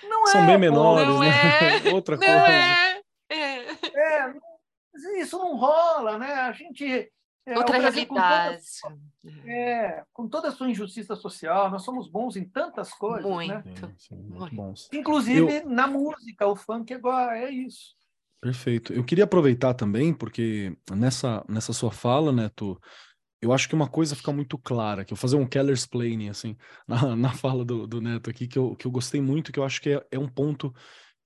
[0.02, 1.88] Não São bem menores, né?
[1.88, 1.90] É.
[1.94, 3.02] Outra não coisa.
[3.30, 3.68] É.
[3.96, 5.20] É.
[5.20, 6.32] isso não rola, né?
[6.32, 7.10] A gente
[7.48, 8.62] é, Outra realidade.
[8.82, 13.24] Com toda, é, com toda a sua injustiça social, nós somos bons em tantas coisas.
[13.24, 13.54] Muito.
[13.54, 13.62] Né?
[13.74, 14.88] Sim, sim, muito bons.
[14.92, 15.68] Inclusive Eu...
[15.68, 17.96] na música, o funk agora é isso.
[18.40, 18.92] Perfeito.
[18.92, 22.80] Eu queria aproveitar também, porque nessa, nessa sua fala, Neto,
[23.42, 26.28] eu acho que uma coisa fica muito clara, que eu vou fazer um Keller's Planning,
[26.28, 29.58] assim, na, na fala do, do Neto aqui, que eu, que eu gostei muito, que
[29.58, 30.72] eu acho que é, é um ponto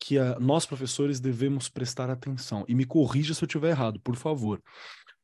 [0.00, 2.64] que a, nós, professores, devemos prestar atenção.
[2.66, 4.60] E me corrija se eu estiver errado, por favor.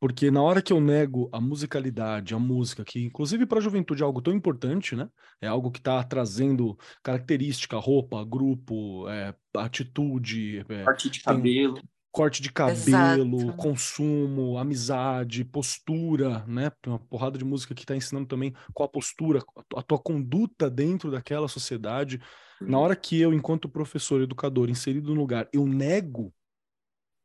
[0.00, 4.02] Porque na hora que eu nego a musicalidade, a música, que inclusive para a juventude
[4.02, 5.08] é algo tão importante, né?
[5.40, 10.64] É algo que está trazendo característica, roupa, grupo, é, atitude.
[10.68, 11.82] É, corte de cabelo.
[12.10, 13.56] Corte de cabelo, Exato.
[13.56, 16.70] consumo, amizade, postura, né?
[16.80, 19.40] Tem uma porrada de música que está ensinando também qual a postura,
[19.76, 22.20] a tua conduta dentro daquela sociedade.
[22.60, 26.32] Na hora que eu, enquanto professor, educador, inserido no lugar, eu nego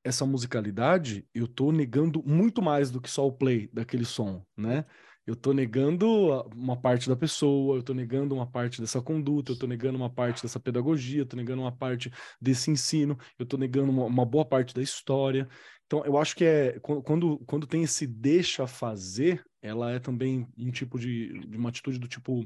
[0.03, 4.85] essa musicalidade, eu tô negando muito mais do que só o play daquele som, né?
[5.25, 6.05] Eu tô negando
[6.53, 10.09] uma parte da pessoa, eu tô negando uma parte dessa conduta, eu tô negando uma
[10.09, 12.11] parte dessa pedagogia, eu tô negando uma parte
[12.41, 15.47] desse ensino, eu tô negando uma, uma boa parte da história.
[15.85, 20.71] Então, eu acho que é quando, quando tem esse deixa fazer, ela é também um
[20.71, 22.45] tipo de, de uma atitude do tipo,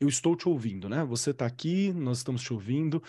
[0.00, 1.04] eu estou te ouvindo, né?
[1.04, 3.00] Você tá aqui, nós estamos te ouvindo.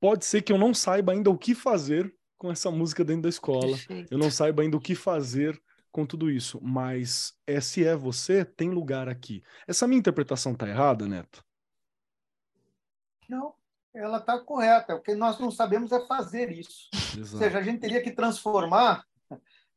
[0.00, 3.28] Pode ser que eu não saiba ainda o que fazer com essa música dentro da
[3.28, 3.76] escola.
[3.76, 4.12] Perfeito.
[4.12, 8.44] Eu não saiba ainda o que fazer com tudo isso, mas é, se é você,
[8.44, 9.42] tem lugar aqui.
[9.66, 11.44] Essa minha interpretação tá errada, Neto?
[13.28, 13.54] Não,
[13.92, 14.94] ela está correta.
[14.94, 16.88] O que nós não sabemos é fazer isso.
[16.94, 17.34] Exato.
[17.34, 19.04] Ou seja, a gente teria que transformar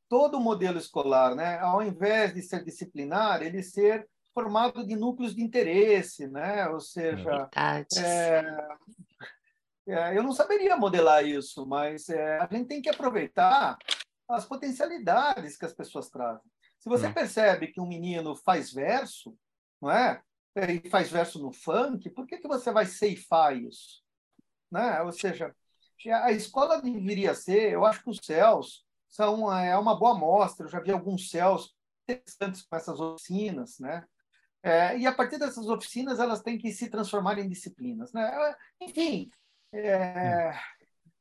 [0.08, 1.58] todo o modelo escolar, né?
[1.60, 6.67] Ao invés de ser disciplinar, ele ser formado de núcleos de interesse, né?
[6.67, 7.50] Ou seja,
[7.97, 8.67] é,
[9.94, 13.78] é, eu não saberia modelar isso, mas é, a gente tem que aproveitar
[14.28, 16.50] as potencialidades que as pessoas trazem.
[16.80, 17.14] Se você hum.
[17.14, 19.38] percebe que um menino faz verso,
[19.82, 20.22] não é?
[20.56, 24.02] E faz verso no funk, por que, que você vai ceifar isso?
[24.70, 25.02] Né?
[25.02, 25.56] Ou seja,
[26.24, 30.66] a escola deveria ser, eu acho que os céus são é uma boa amostra.
[30.66, 31.74] Eu já vi alguns céus
[32.08, 34.06] interessantes com essas oficinas, né?
[34.64, 38.56] É, e a partir dessas oficinas elas têm que se transformar em disciplinas, né?
[38.80, 39.30] Enfim,
[39.74, 40.54] é,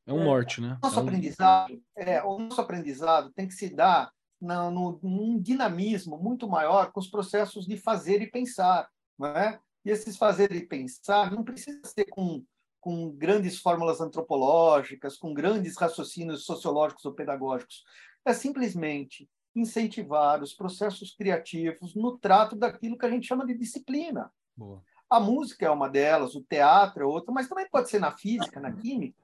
[0.06, 0.78] é um norte, né?
[0.82, 1.06] Nosso é um...
[1.06, 4.10] aprendizado, é, o nosso aprendizado tem que se dar
[4.40, 9.60] na, no, num dinamismo muito maior com os processos de fazer e pensar, não é?
[9.84, 12.44] E esses fazer e pensar não precisa ser com
[12.80, 17.84] com grandes fórmulas antropológicas, com grandes raciocínios sociológicos ou pedagógicos.
[18.24, 24.32] É simplesmente incentivar os processos criativos no trato daquilo que a gente chama de disciplina.
[24.56, 24.82] Boa.
[25.10, 28.60] A música é uma delas, o teatro é outra, mas também pode ser na física,
[28.60, 29.18] na química.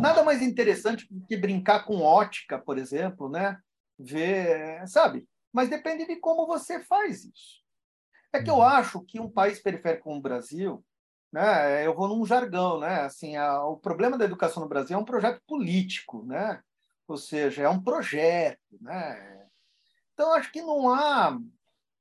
[0.00, 3.56] Nada mais interessante do que brincar com ótica, por exemplo, né?
[3.96, 5.28] Ver, sabe?
[5.52, 7.62] Mas depende de como você faz isso.
[8.32, 8.62] É que eu uhum.
[8.62, 10.84] acho que um país periférico como o Brasil,
[11.32, 11.86] né?
[11.86, 13.02] Eu vou num jargão, né?
[13.02, 16.60] Assim, a, o problema da educação no Brasil é um projeto político, né?
[17.06, 19.46] Ou seja, é um projeto, né?
[20.12, 21.38] Então acho que não há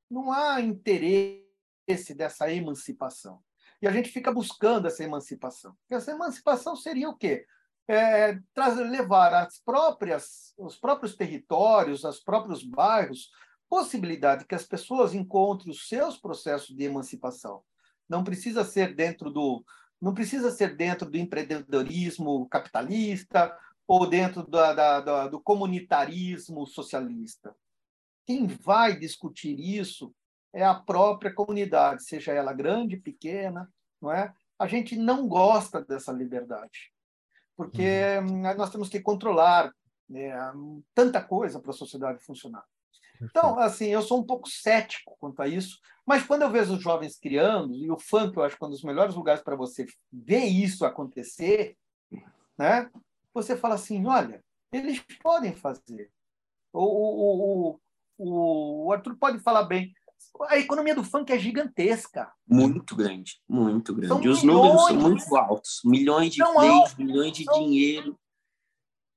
[0.10, 1.43] não há interesse
[2.16, 3.42] dessa emancipação.
[3.82, 5.76] E a gente fica buscando essa emancipação.
[5.90, 7.46] E essa emancipação seria o quê?
[7.86, 8.40] É,
[8.90, 13.30] levar as próprias, os próprios territórios, os próprios bairros,
[13.70, 17.62] possibilidade que as pessoas encontrem os seus processos de emancipação.
[18.08, 19.66] Não precisa ser dentro do
[20.00, 23.58] não precisa ser dentro do empreendedorismo capitalista
[23.88, 27.56] ou dentro da, da, da, do comunitarismo socialista.
[28.26, 30.14] Quem vai discutir isso
[30.54, 33.68] é a própria comunidade, seja ela grande, pequena,
[34.02, 34.34] não é?
[34.60, 36.94] A gente não gosta dessa liberdade,
[37.58, 38.56] porque uhum.
[38.56, 39.74] nós temos que controlar
[40.08, 40.32] né,
[40.94, 42.64] tanta coisa para a sociedade funcionar.
[43.22, 46.82] Então, assim, eu sou um pouco cético quanto a isso, mas quando eu vejo os
[46.82, 49.86] jovens criando, e o funk eu acho que é um dos melhores lugares para você
[50.12, 51.78] ver isso acontecer,
[52.58, 52.90] né?
[53.34, 56.12] Você fala assim, olha, eles podem fazer.
[56.72, 57.80] O, o,
[58.18, 59.94] o, o Arthur pode falar bem,
[60.50, 62.32] a economia do funk é gigantesca.
[62.48, 64.08] Muito grande, muito grande.
[64.08, 65.82] São e os milhões, números são muito altos.
[65.86, 67.54] Milhões de plays, milhões de são...
[67.54, 68.20] dinheiro.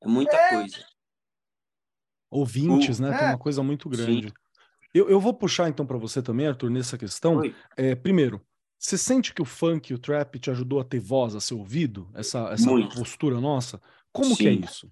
[0.03, 0.49] É muita é...
[0.51, 0.87] coisa.
[2.31, 3.15] Ouvintes, né?
[3.15, 3.19] É.
[3.19, 4.33] Tem uma coisa muito grande.
[4.93, 7.41] Eu, eu vou puxar então para você também, Arthur, nessa questão.
[7.77, 8.45] É, primeiro,
[8.79, 12.11] você sente que o funk, o trap te ajudou a ter voz, a ser ouvido?
[12.15, 13.81] Essa, essa postura nossa?
[14.13, 14.37] Como Sim.
[14.37, 14.91] que é isso?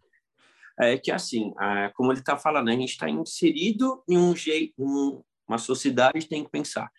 [0.79, 1.53] É que assim,
[1.95, 6.51] como ele está falando, a gente está inserido em um jeito, uma sociedade tem que
[6.51, 6.91] pensar.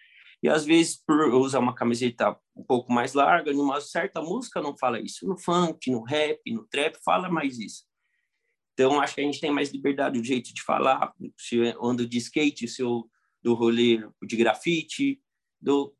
[0.43, 4.77] E às vezes, por usar uma camiseta um pouco mais larga, numa certa música não
[4.77, 5.27] fala isso.
[5.27, 7.83] No funk, no rap, no trap, fala mais isso.
[8.73, 12.05] Então, acho que a gente tem mais liberdade, o jeito de falar, se eu ando
[12.05, 13.09] de skate, se eu
[13.41, 15.21] do rolê de grafite,
[15.61, 15.95] do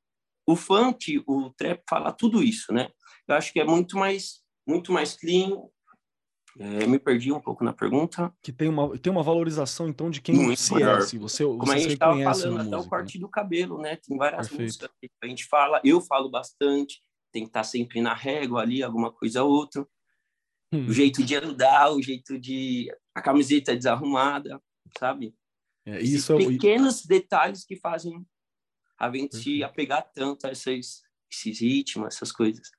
[0.47, 2.89] o funk, o trap fala tudo isso, né?
[3.27, 5.51] Eu acho que é muito mais muito mais clean,
[6.57, 8.33] é, me perdi um pouco na pergunta.
[8.41, 10.99] Que tem uma, tem uma valorização, então, de quem Muito se é, maior.
[10.99, 11.01] é.
[11.01, 13.21] Se você, Como você a gente estava falando, até o corte né?
[13.21, 13.97] do cabelo, né?
[13.97, 14.63] Tem várias Perfeito.
[14.63, 17.01] músicas que a gente fala, eu falo bastante,
[17.31, 19.85] tem que estar sempre na régua ali, alguma coisa ou outra.
[20.71, 20.87] Hum.
[20.87, 22.89] O jeito de andar, o jeito de...
[23.13, 24.61] A camiseta desarrumada,
[24.97, 25.35] sabe?
[25.85, 27.07] É, isso Esses é pequenos é...
[27.07, 28.25] detalhes que fazem
[28.97, 29.63] a gente Perfeito.
[29.65, 32.69] apegar tanto a esses, esses ritmos, essas coisas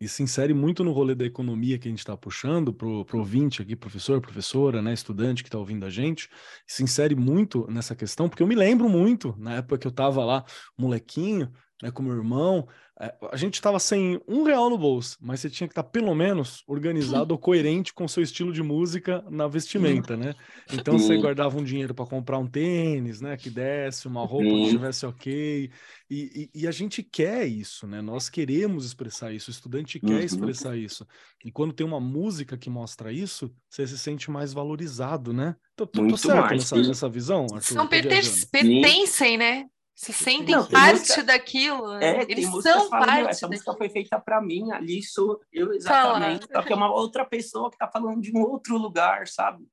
[0.00, 3.06] e se insere muito no rolê da economia que a gente está puxando para o
[3.14, 6.28] ouvinte aqui, professor, professora, né, estudante que está ouvindo a gente,
[6.66, 10.24] se insere muito nessa questão, porque eu me lembro muito, na época que eu estava
[10.24, 10.44] lá,
[10.76, 12.66] molequinho, né, com meu irmão,
[13.00, 15.88] é, a gente estava sem um real no bolso, mas você tinha que estar tá,
[15.88, 20.32] pelo menos organizado ou coerente com o seu estilo de música na vestimenta, né?
[20.72, 23.36] Então você guardava um dinheiro para comprar um tênis, né?
[23.36, 25.70] Que desse, uma roupa que estivesse ok.
[26.08, 28.00] E, e, e, a gente quer isso, né?
[28.00, 30.20] Nós queremos expressar isso, o estudante quer uhum.
[30.20, 31.04] expressar isso.
[31.44, 35.56] E quando tem uma música que mostra isso, você se sente mais valorizado, né?
[35.74, 37.74] Tô, tô, tô certo mais, nessa, nessa, visão, Arthur?
[37.74, 39.66] São pertencem, né?
[39.94, 41.94] Se sentem não, parte música, daquilo.
[41.94, 43.30] É, eles são falando, parte.
[43.30, 46.46] Essa música foi feita para mim, ali sou eu exatamente.
[46.52, 49.64] Só que é uma outra pessoa que está falando de um outro lugar, sabe?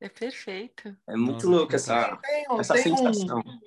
[0.00, 0.94] É perfeito.
[1.08, 3.38] É muito Nossa, louco essa, tem, essa tem sensação.
[3.38, 3.60] Um,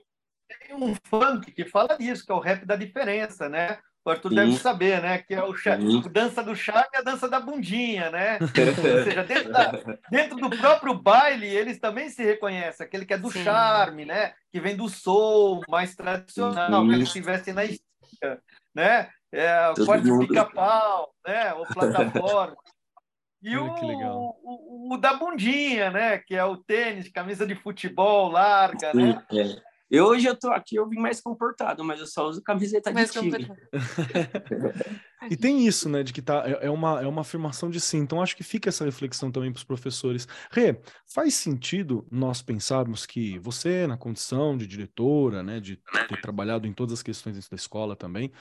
[0.60, 3.80] tem um funk que fala disso, que é o rap da diferença, né?
[4.06, 4.36] O Arthur Sim.
[4.36, 5.18] deve saber, né?
[5.18, 8.38] Que é o, chá, o dança do charme e a dança da bundinha, né?
[8.40, 9.72] Ou seja, dentro, da,
[10.12, 12.86] dentro, do próprio baile, eles também se reconhecem.
[12.86, 13.44] Aquele que é do Sim.
[13.44, 14.34] charme, né?
[14.52, 16.90] Que vem do soul mais tradicional, Sim.
[16.90, 18.40] que eles se vestem na estica,
[18.76, 19.10] né?
[19.32, 21.54] É, o corte de pica-pau, né?
[21.56, 22.56] O plataforma.
[23.42, 26.20] E o, o, o, o, da bundinha, né?
[26.20, 29.24] Que é o tênis, camisa de futebol larga, né?
[29.32, 29.75] É.
[29.90, 33.12] Eu, hoje eu tô aqui, eu vim mais comportado, mas eu só uso camiseta mais
[33.12, 33.48] de time.
[35.30, 38.00] e tem isso, né, de que tá, é, é, uma, é uma afirmação de sim.
[38.00, 40.28] Então acho que fica essa reflexão também para os professores.
[40.52, 40.80] Rê,
[41.14, 46.74] faz sentido nós pensarmos que você, na condição de diretora, né, de ter trabalhado em
[46.74, 48.32] todas as questões da escola também,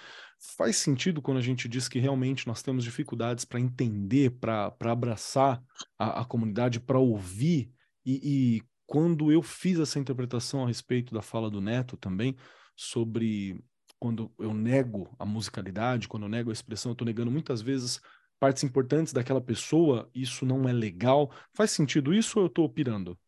[0.57, 5.63] faz sentido quando a gente diz que realmente nós temos dificuldades para entender, para abraçar
[5.99, 7.71] a, a comunidade, para ouvir
[8.05, 12.37] e, e quando eu fiz essa interpretação a respeito da fala do Neto também,
[12.77, 13.61] sobre
[13.99, 18.01] quando eu nego a musicalidade, quando eu nego a expressão, eu estou negando muitas vezes
[18.39, 21.29] partes importantes daquela pessoa, isso não é legal.
[21.53, 23.19] Faz sentido isso ou eu estou pirando?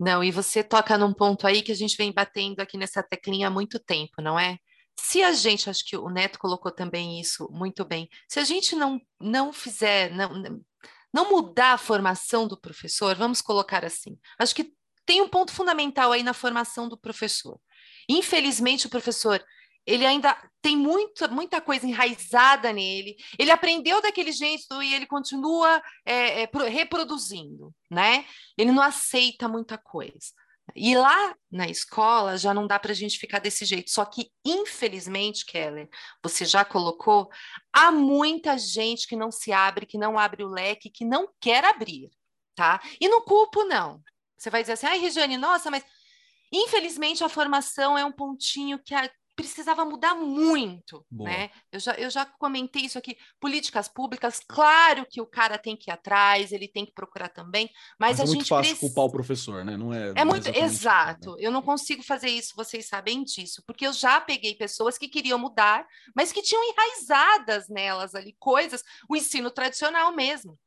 [0.00, 3.46] Não, e você toca num ponto aí que a gente vem batendo aqui nessa teclinha
[3.46, 4.58] há muito tempo, não é?
[4.98, 8.74] Se a gente, acho que o Neto colocou também isso muito bem, se a gente
[8.74, 10.60] não, não fizer, não,
[11.12, 14.74] não mudar a formação do professor, vamos colocar assim, acho que
[15.06, 17.58] tem um ponto fundamental aí na formação do professor.
[18.08, 19.44] Infelizmente, o professor
[19.86, 25.82] ele ainda tem muita, muita coisa enraizada nele, ele aprendeu daquele jeito e ele continua
[26.06, 28.24] é, é, reproduzindo, né?
[28.56, 30.32] Ele não aceita muita coisa.
[30.74, 33.90] E lá na escola já não dá para a gente ficar desse jeito.
[33.90, 35.88] Só que, infelizmente, Keller,
[36.22, 37.28] você já colocou,
[37.70, 41.62] há muita gente que não se abre, que não abre o leque, que não quer
[41.64, 42.10] abrir,
[42.54, 42.80] tá?
[42.98, 44.02] E não culpo, não.
[44.36, 45.84] Você vai dizer assim, ai, Regiane, nossa, mas
[46.52, 51.28] infelizmente a formação é um pontinho que a, precisava mudar muito, Boa.
[51.28, 51.50] né?
[51.72, 53.16] Eu já, eu já comentei isso aqui.
[53.40, 57.68] Políticas públicas, claro que o cara tem que ir atrás, ele tem que procurar também,
[57.98, 59.76] mas, mas é a é gente muito fácil culpar o professor, né?
[59.76, 60.12] Não é.
[60.14, 61.32] É muito exato.
[61.32, 61.38] Né?
[61.40, 65.38] Eu não consigo fazer isso, vocês sabem disso, porque eu já peguei pessoas que queriam
[65.38, 70.58] mudar, mas que tinham enraizadas nelas ali coisas, o ensino tradicional mesmo.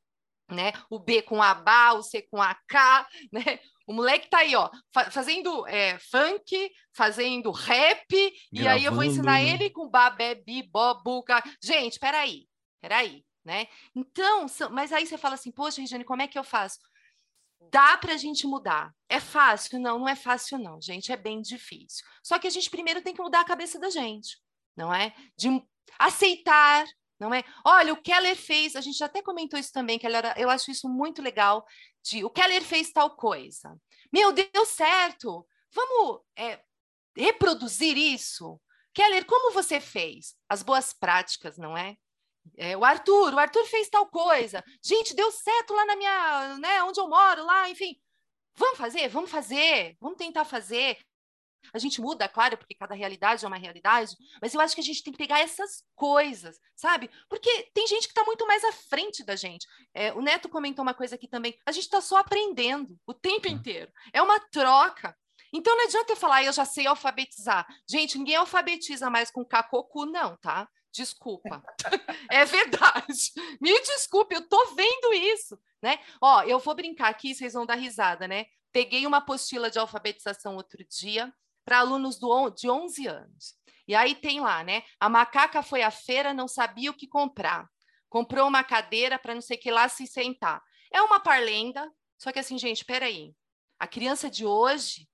[0.49, 0.71] Né?
[0.89, 3.59] O B com a Bá, o C com a K, né?
[3.85, 8.93] O moleque tá aí, ó, fa fazendo é, funk, fazendo rap, Gravando, e aí eu
[8.93, 9.49] vou ensinar né?
[9.49, 11.41] ele com babé, bi, bobuca.
[11.63, 12.47] Gente, peraí,
[12.81, 13.67] peraí, né?
[13.95, 16.79] Então, mas aí você fala assim, poxa, Regiane, como é que eu faço?
[17.71, 18.93] Dá para a gente mudar.
[19.09, 19.79] É fácil?
[19.79, 21.11] Não, não é fácil, não, gente.
[21.11, 22.05] É bem difícil.
[22.23, 24.37] Só que a gente primeiro tem que mudar a cabeça da gente,
[24.75, 25.13] não é?
[25.37, 25.49] De
[25.97, 26.85] aceitar
[27.20, 27.43] não é?
[27.65, 30.07] Olha, o Keller fez, a gente até comentou isso também, que
[30.38, 31.65] eu acho isso muito legal,
[32.03, 33.76] de o Keller fez tal coisa.
[34.11, 35.45] Meu, deu certo.
[35.72, 36.61] Vamos é,
[37.15, 38.59] reproduzir isso?
[38.93, 40.36] Keller, como você fez?
[40.49, 41.95] As boas práticas, não é?
[42.57, 42.78] é?
[42.78, 44.63] O Arthur, o Arthur fez tal coisa.
[44.84, 47.95] Gente, deu certo lá na minha, né, onde eu moro, lá, enfim.
[48.55, 50.97] Vamos fazer, vamos fazer, vamos tentar fazer.
[51.73, 54.83] A gente muda, claro, porque cada realidade é uma realidade, mas eu acho que a
[54.83, 57.09] gente tem que pegar essas coisas, sabe?
[57.29, 59.67] Porque tem gente que está muito mais à frente da gente.
[59.93, 63.47] É, o Neto comentou uma coisa aqui também: a gente está só aprendendo o tempo
[63.47, 63.91] inteiro.
[64.13, 65.15] É uma troca.
[65.53, 67.65] Então não adianta eu falar, eu já sei alfabetizar.
[67.89, 70.67] Gente, ninguém alfabetiza mais com cacocu, não, tá?
[70.91, 71.63] Desculpa.
[72.29, 73.31] é verdade.
[73.61, 75.99] Me desculpe, eu tô vendo isso, né?
[76.21, 78.45] Ó, eu vou brincar aqui, vocês vão dar risada, né?
[78.71, 81.33] Peguei uma apostila de alfabetização outro dia,
[81.68, 83.53] para alunos do, de 11 anos.
[83.86, 84.84] E aí tem lá, né?
[84.97, 87.68] A macaca foi à feira, não sabia o que comprar.
[88.07, 90.61] Comprou uma cadeira para não sei que lá se sentar.
[90.93, 93.34] É uma parlenda, só que assim, gente, peraí.
[93.78, 95.09] A criança de hoje,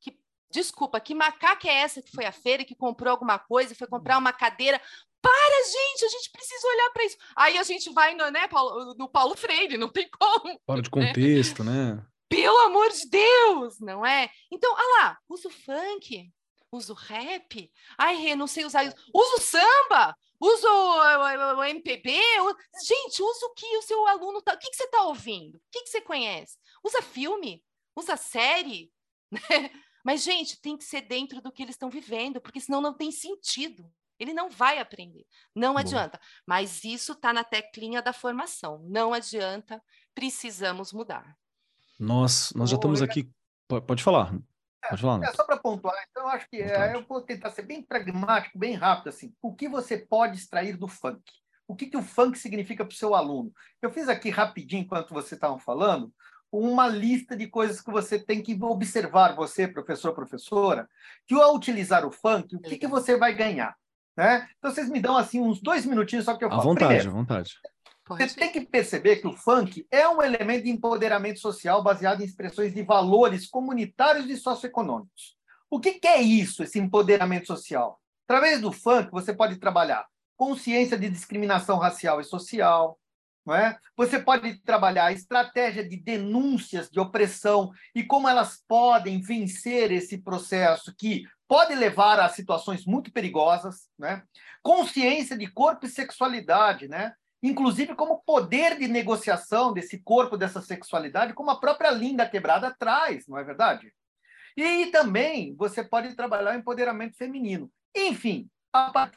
[0.00, 0.16] que,
[0.52, 3.76] desculpa, que macaca é essa que foi à feira e que comprou alguma coisa e
[3.76, 4.80] foi comprar uma cadeira?
[5.20, 7.16] Para, gente, a gente precisa olhar para isso.
[7.34, 10.60] Aí a gente vai no, né, Paulo, no Paulo Freire, não tem como.
[10.64, 11.08] Fora de né?
[11.08, 11.96] contexto, né?
[11.96, 12.06] né?
[12.28, 14.30] Pelo amor de Deus, não é?
[14.50, 16.30] Então, ah lá, uso funk,
[16.70, 18.96] uso rap, ai, Rê, não sei usar isso.
[19.14, 22.12] Uso samba, uso o, MPB.
[22.84, 24.54] Gente, usa o que o seu aluno tá.
[24.54, 25.56] O que, que você está ouvindo?
[25.56, 26.58] O que, que você conhece?
[26.84, 27.64] Usa filme,
[27.96, 28.92] usa série.
[29.30, 29.70] Né?
[30.02, 33.12] Mas, gente, tem que ser dentro do que eles estão vivendo, porque senão não tem
[33.12, 33.92] sentido.
[34.18, 35.26] Ele não vai aprender.
[35.54, 35.80] Não Bom.
[35.80, 36.18] adianta.
[36.46, 38.78] Mas isso está na teclinha da formação.
[38.88, 39.82] Não adianta.
[40.14, 41.36] Precisamos mudar.
[41.98, 43.28] Nós, nós já estamos aqui.
[43.66, 44.34] Pode falar.
[44.84, 45.22] É, pode falar.
[45.24, 48.58] É, só para pontuar, então eu acho que é, eu vou tentar ser bem pragmático,
[48.58, 49.34] bem rápido assim.
[49.42, 51.22] O que você pode extrair do funk?
[51.66, 53.52] O que, que o funk significa para o seu aluno?
[53.82, 56.10] Eu fiz aqui rapidinho, enquanto você estava falando,
[56.50, 60.88] uma lista de coisas que você tem que observar, você, professor, professora,
[61.26, 63.76] que ao utilizar o funk, o que, que você vai ganhar?
[64.16, 64.48] Né?
[64.58, 66.60] Então, vocês me dão assim uns dois minutinhos só que eu falo.
[66.60, 67.54] À vontade, Primeiro, à vontade.
[68.08, 72.24] Você tem que perceber que o funk é um elemento de empoderamento social baseado em
[72.24, 75.36] expressões de valores comunitários e socioeconômicos.
[75.70, 78.00] O que, é isso, esse empoderamento social?
[78.26, 80.06] Através do funk, você pode trabalhar
[80.36, 82.98] consciência de discriminação racial e social,
[83.44, 83.78] não é?
[83.96, 90.18] Você pode trabalhar a estratégia de denúncias de opressão e como elas podem vencer esse
[90.18, 94.22] processo que pode levar a situações muito perigosas, né?
[94.62, 97.14] Consciência de corpo e sexualidade, né?
[97.42, 103.26] Inclusive como poder de negociação desse corpo, dessa sexualidade, como a própria linda quebrada traz,
[103.26, 103.92] não é verdade?
[104.56, 107.70] E também você pode trabalhar o empoderamento feminino.
[107.94, 109.08] Enfim, a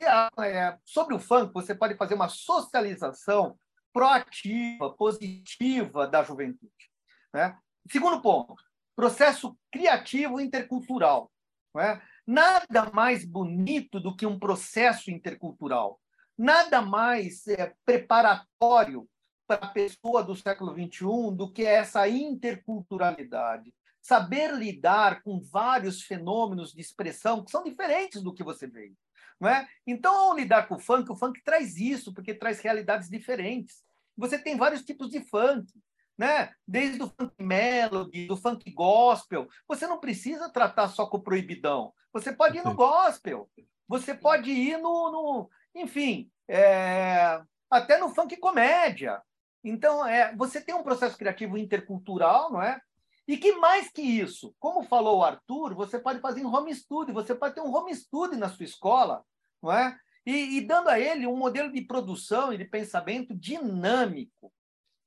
[0.43, 3.57] é, sobre o funk, você pode fazer uma socialização
[3.93, 6.91] proativa, positiva da juventude.
[7.34, 7.57] Né?
[7.89, 8.55] Segundo ponto,
[8.95, 11.32] processo criativo intercultural.
[11.78, 12.01] É?
[12.28, 16.01] Nada mais bonito do que um processo intercultural.
[16.42, 19.08] Nada mais é, preparatório
[19.46, 23.72] para a pessoa do século XXI do que essa interculturalidade.
[24.02, 28.98] Saber lidar com vários fenômenos de expressão que são diferentes do que você veio.
[29.39, 29.68] Não é?
[29.86, 33.84] Então, ao lidar com o funk, o funk traz isso, porque traz realidades diferentes.
[34.18, 35.72] Você tem vários tipos de funk
[36.18, 36.52] né?
[36.68, 39.48] Desde o funk melody, do funk gospel.
[39.68, 41.94] Você não precisa tratar só com o proibidão.
[42.12, 43.48] Você pode ir no gospel.
[43.88, 49.22] Você pode ir no, no enfim, é, até no funk comédia.
[49.64, 52.80] Então, é, você tem um processo criativo intercultural, não é?
[53.28, 54.54] E que mais que isso?
[54.60, 57.96] Como falou o Arthur, você pode fazer em home studio, você pode ter um home
[57.96, 59.24] studio na sua escola,
[59.62, 59.98] não é?
[60.26, 64.52] E, e dando a ele um modelo de produção e de pensamento dinâmico.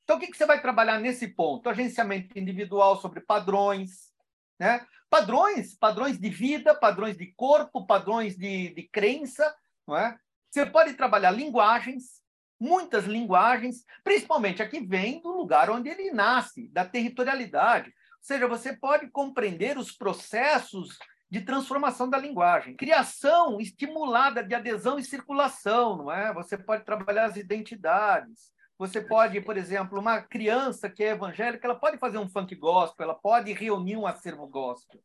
[0.05, 1.69] Então, o que, que você vai trabalhar nesse ponto?
[1.69, 4.13] Agenciamento individual sobre padrões,
[4.59, 4.87] né?
[5.11, 9.55] Padrões, padrões de vida, padrões de corpo, padrões de, de crença,
[9.87, 10.19] não é?
[10.55, 12.23] Você pode trabalhar linguagens,
[12.61, 17.89] muitas linguagens, principalmente aqui vem do lugar onde ele nasce, da territorialidade.
[17.89, 20.97] Ou seja, você pode compreender os processos
[21.29, 22.77] de transformação da linguagem.
[22.77, 26.33] Criação estimulada de adesão e circulação, não é?
[26.33, 28.53] Você pode trabalhar as identidades.
[28.79, 33.07] Você pode, por exemplo, uma criança que é evangélica, ela pode fazer um funk gospel,
[33.07, 35.01] ela pode reunir um acervo gospel.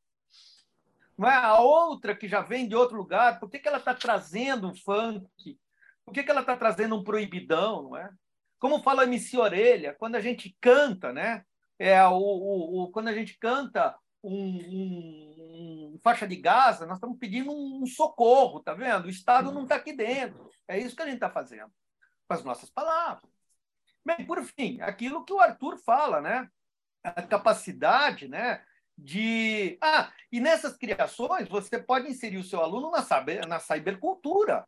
[1.20, 1.36] Não é?
[1.36, 4.74] A outra que já vem de outro lugar, por que, que ela está trazendo um
[4.74, 5.60] funk?
[6.06, 7.84] Por que, que ela está trazendo um proibidão?
[7.84, 8.10] Não é?
[8.58, 11.44] Como fala MC Orelha, quando a gente canta, né?
[11.78, 13.94] É, o, o, o quando a gente canta
[14.24, 19.08] um, um, um, faixa de Gaza, nós estamos pedindo um, socorro, tá vendo?
[19.08, 20.50] O Estado não está aqui dentro.
[20.70, 21.72] É isso que a gente está fazendo,
[22.30, 23.30] com as nossas palavras.
[24.06, 26.48] Bem, por fim, aquilo que o Arthur fala, né?
[27.04, 28.64] A capacidade, né?
[29.02, 29.78] De.
[29.82, 33.06] Ah, e nessas criações você pode inserir o seu aluno na,
[33.48, 34.66] na cybercultura.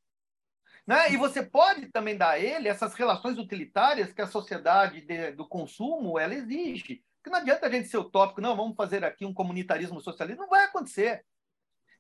[0.88, 1.12] Né?
[1.12, 5.48] E você pode também dar a ele essas relações utilitárias que a sociedade de, do
[5.48, 7.04] consumo ela exige.
[7.18, 10.50] Porque não adianta a gente ser utópico, não, vamos fazer aqui um comunitarismo socialista, não
[10.50, 11.24] vai acontecer.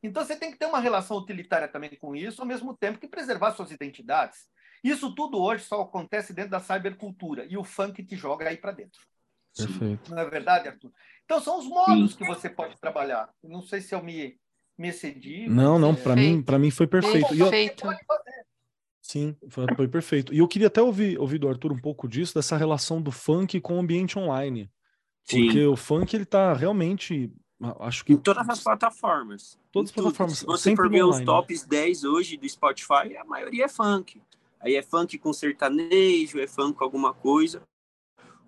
[0.01, 3.07] Então você tem que ter uma relação utilitária também com isso, ao mesmo tempo que
[3.07, 4.49] preservar suas identidades.
[4.83, 8.71] Isso tudo hoje só acontece dentro da cybercultura e o funk te joga aí para
[8.71, 8.99] dentro.
[9.55, 10.11] Perfeito.
[10.11, 10.91] Não é verdade, Arthur?
[11.25, 12.17] Então são os modos Sim.
[12.17, 13.29] que você pode trabalhar.
[13.43, 14.37] Não sei se eu me,
[14.77, 15.47] me excedi.
[15.47, 17.27] Não, não, para mim, para mim foi perfeito.
[17.29, 17.87] Perfeito.
[17.87, 17.93] Eu...
[19.01, 20.33] Sim, foi, foi, perfeito.
[20.33, 23.59] E eu queria até ouvir, ouvir do Arthur um pouco disso, dessa relação do funk
[23.59, 24.71] com o ambiente online.
[25.23, 25.45] Sim.
[25.45, 27.31] Porque o funk, ele tá realmente
[27.79, 29.59] acho que em todas as plataformas.
[29.71, 30.37] Todas as plataformas.
[30.39, 34.21] Se você for ver os tops 10 hoje do Spotify, a maioria é funk.
[34.59, 37.61] Aí é funk com sertanejo, é funk com alguma coisa.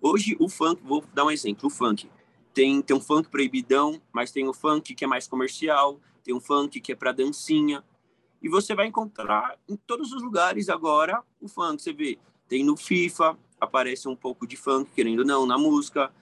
[0.06, 2.10] Hoje o funk, vou dar um exemplo, o funk
[2.52, 6.40] tem tem um funk proibidão, mas tem o funk que é mais comercial, tem um
[6.42, 7.82] funk que é para dancinha.
[8.42, 12.76] E você vai encontrar em todos os lugares agora o funk, você vê, tem no
[12.76, 16.12] FIFA, aparece um pouco de funk, querendo ou não, na música.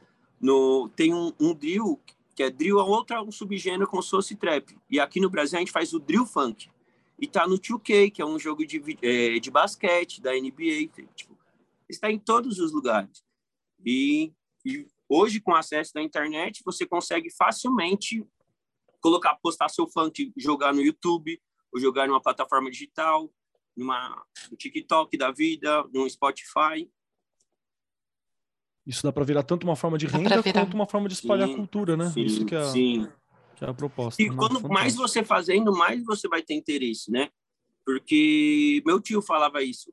[0.41, 1.99] No, tem um, um drill,
[2.37, 4.79] que é drill, é outro um subgênero como se fosse trap.
[4.89, 6.71] E aqui no Brasil a gente faz o drill funk.
[7.19, 10.87] E tá no 2K, que é um jogo de, é, de basquete da NBA.
[11.17, 11.37] Tipo,
[11.89, 13.25] está em todos os lugares.
[13.85, 14.33] E,
[14.65, 18.25] e hoje, com acesso da internet, você consegue facilmente
[19.01, 21.41] colocar, postar seu funk, jogar no YouTube,
[21.73, 23.33] ou jogar numa plataforma digital,
[23.77, 26.89] numa, no TikTok da vida, no Spotify.
[28.87, 31.57] Isso dá para virar tanto uma forma de renda quanto uma forma de espalhar sim,
[31.57, 32.11] cultura, né?
[32.11, 32.65] Sim, Isso que é...
[32.65, 33.09] sim.
[33.61, 34.21] É a proposta.
[34.21, 34.35] E né?
[34.35, 34.75] quando Fantástico.
[34.75, 37.31] mais você fazendo, mais você vai ter interesse, né?
[37.87, 39.93] Porque meu tio falava isso.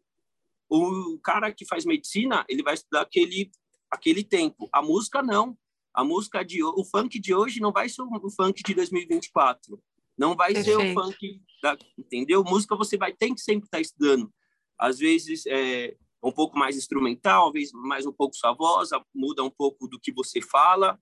[0.68, 3.52] O cara que faz medicina, ele vai estudar aquele
[3.90, 4.70] aquele tempo.
[4.72, 5.58] A música não.
[5.94, 9.82] A música de o funk de hoje não vai ser o funk de 2024.
[10.18, 10.80] Não vai Perfeito.
[10.80, 12.44] ser o funk da, entendeu?
[12.44, 14.32] Música você vai ter que sempre estar tá estudando.
[14.78, 19.44] Às vezes é um pouco mais instrumental, às vezes mais um pouco sua voz, muda
[19.44, 21.00] um pouco do que você fala.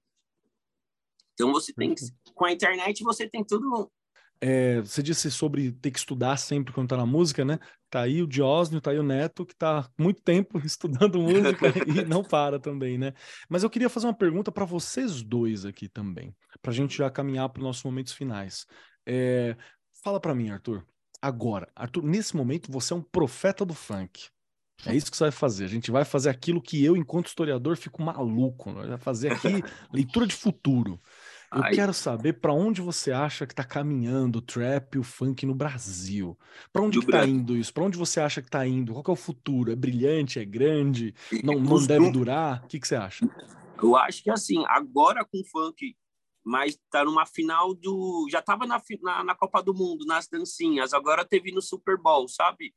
[1.33, 2.01] Então você tem que,
[2.33, 3.91] com a internet você tem tudo.
[4.39, 7.59] É, você disse sobre ter que estudar sempre quando tá na música, né?
[7.89, 12.05] Tá aí o Diósnio, tá aí o Neto, que tá muito tempo estudando música e
[12.05, 13.13] não para também, né?
[13.49, 17.09] Mas eu queria fazer uma pergunta para vocês dois aqui também, para a gente já
[17.09, 18.65] caminhar para os nossos momentos finais.
[19.05, 19.55] É,
[20.03, 20.85] fala para mim, Arthur.
[21.21, 24.29] Agora, Arthur, nesse momento você é um profeta do funk.
[24.85, 25.65] É isso que você vai fazer.
[25.65, 28.71] A gente vai fazer aquilo que eu, enquanto historiador, fico maluco.
[28.71, 28.87] Né?
[28.87, 29.47] Vai fazer aqui
[29.91, 31.01] leitura de futuro.
[31.53, 31.73] Eu Ai.
[31.73, 35.55] quero saber para onde você acha que está caminhando o trap e o funk no
[35.55, 36.37] Brasil.
[36.73, 37.73] Para onde está indo isso?
[37.73, 38.93] Para onde você acha que está indo?
[38.93, 39.71] Qual é o futuro?
[39.71, 40.39] É brilhante?
[40.39, 41.13] É grande?
[41.43, 42.63] Não, não deve durar?
[42.63, 43.29] O que, que você acha?
[43.81, 45.95] Eu acho que assim, agora com o funk
[46.47, 48.25] mas está numa final do.
[48.31, 52.25] Já estava na, na, na, Copa do Mundo, nas dancinhas, agora teve no Super Bowl,
[52.29, 52.73] sabe?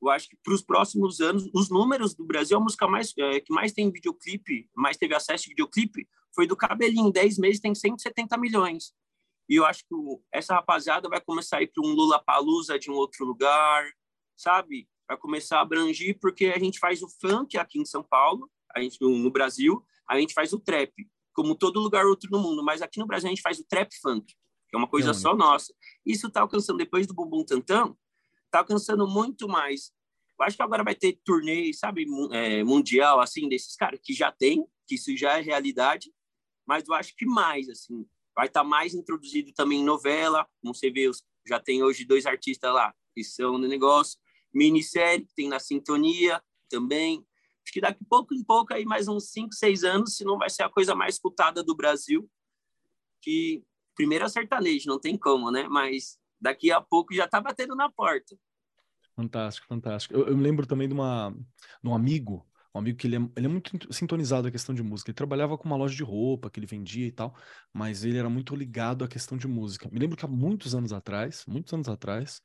[0.00, 3.40] Eu acho que para os próximos anos, os números do Brasil, a música mais, é,
[3.40, 7.08] que mais tem videoclipe, mais teve acesso de videoclipe, foi do Cabelinho.
[7.08, 8.92] Em 10 meses tem 170 milhões.
[9.48, 9.94] E eu acho que
[10.32, 13.90] essa rapaziada vai começar a ir para um Lula Palusa de um outro lugar,
[14.36, 14.88] sabe?
[15.08, 18.80] Vai começar a abranger, porque a gente faz o funk aqui em São Paulo, a
[18.80, 20.92] gente, no Brasil, a gente faz o trap,
[21.32, 23.92] como todo lugar outro no mundo, mas aqui no Brasil a gente faz o trap
[24.00, 24.24] funk,
[24.68, 25.74] que é uma coisa só nossa.
[26.06, 27.98] Isso está alcançando, depois do Bumbum Tantão,
[28.44, 29.92] está alcançando muito mais.
[30.38, 34.30] Eu acho que agora vai ter turnê, sabe, é, mundial, assim, desses caras, que já
[34.30, 36.10] tem, que isso já é realidade,
[36.70, 40.72] mas eu acho que mais, assim, vai estar tá mais introduzido também em novela, como
[40.72, 41.10] você vê,
[41.44, 44.16] já tem hoje dois artistas lá que são no negócio,
[44.54, 47.26] minissérie, tem na Sintonia também,
[47.64, 50.48] acho que daqui pouco em pouco, aí mais uns 5, 6 anos, se não vai
[50.48, 52.30] ser a coisa mais escutada do Brasil,
[53.20, 53.64] que
[53.96, 55.66] primeiro é sertanejo, não tem como, né?
[55.68, 58.38] Mas daqui a pouco já tá batendo na porta.
[59.16, 60.14] Fantástico, fantástico.
[60.14, 61.34] Eu, eu me lembro também de, uma,
[61.82, 64.82] de um amigo, um amigo que ele é, ele é muito sintonizado à questão de
[64.82, 65.10] música.
[65.10, 67.34] Ele trabalhava com uma loja de roupa que ele vendia e tal,
[67.72, 69.88] mas ele era muito ligado à questão de música.
[69.90, 72.40] Me lembro que há muitos anos atrás, muitos anos atrás,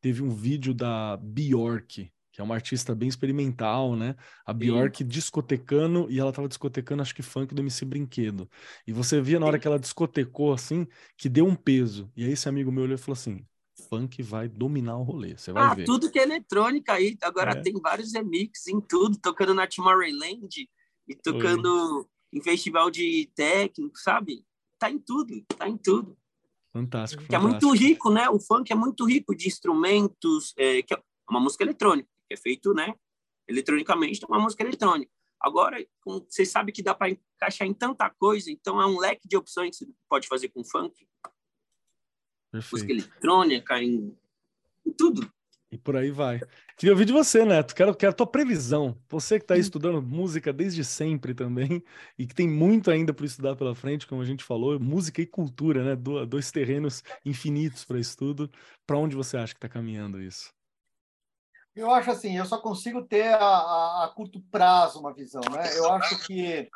[0.00, 4.14] teve um vídeo da Bjork, que é uma artista bem experimental, né?
[4.44, 5.06] A Bjork Sim.
[5.06, 8.48] discotecando, e ela tava discotecando, acho que funk do MC Brinquedo.
[8.86, 10.86] E você via na hora que ela discotecou, assim,
[11.16, 12.12] que deu um peso.
[12.14, 13.44] E aí esse amigo meu olhou e falou assim,
[13.88, 15.84] funk vai dominar o rolê, você vai ah, ver.
[15.84, 17.60] tudo que é eletrônica aí, agora é.
[17.60, 20.68] tem vários remixes em tudo, tocando na Tomorrowland
[21.08, 22.04] e tocando Oi.
[22.32, 24.44] em festival de técnico, sabe?
[24.78, 26.16] Tá em tudo, tá em tudo.
[26.72, 27.64] Fantástico, que fantástico.
[27.64, 28.28] é muito rico, né?
[28.28, 32.36] O funk é muito rico de instrumentos, é, que é uma música eletrônica que é
[32.36, 32.94] feito, né,
[33.48, 35.10] eletronicamente, então é uma música eletrônica.
[35.40, 35.84] Agora,
[36.28, 39.78] você sabe que dá para encaixar em tanta coisa, então é um leque de opções
[39.78, 41.06] que você pode fazer com funk.
[42.50, 42.72] Perfeito.
[42.72, 44.16] Música eletrônica, em,
[44.86, 45.30] em, tudo.
[45.70, 46.40] E por aí vai.
[46.76, 47.74] Queria ouvir de você, Neto.
[47.74, 48.96] Quero, quero a tua previsão.
[49.08, 51.82] Você que está estudando música desde sempre também
[52.16, 55.26] e que tem muito ainda para estudar pela frente, como a gente falou, música e
[55.26, 55.96] cultura, né?
[56.26, 58.50] dois terrenos infinitos para estudo.
[58.86, 60.54] Para onde você acha que está caminhando isso?
[61.74, 65.76] Eu acho assim, eu só consigo ter a, a, a curto prazo uma visão, né?
[65.76, 66.70] Eu acho que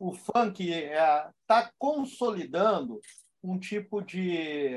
[0.00, 2.98] o funk está é, tá consolidando
[3.42, 4.76] um tipo de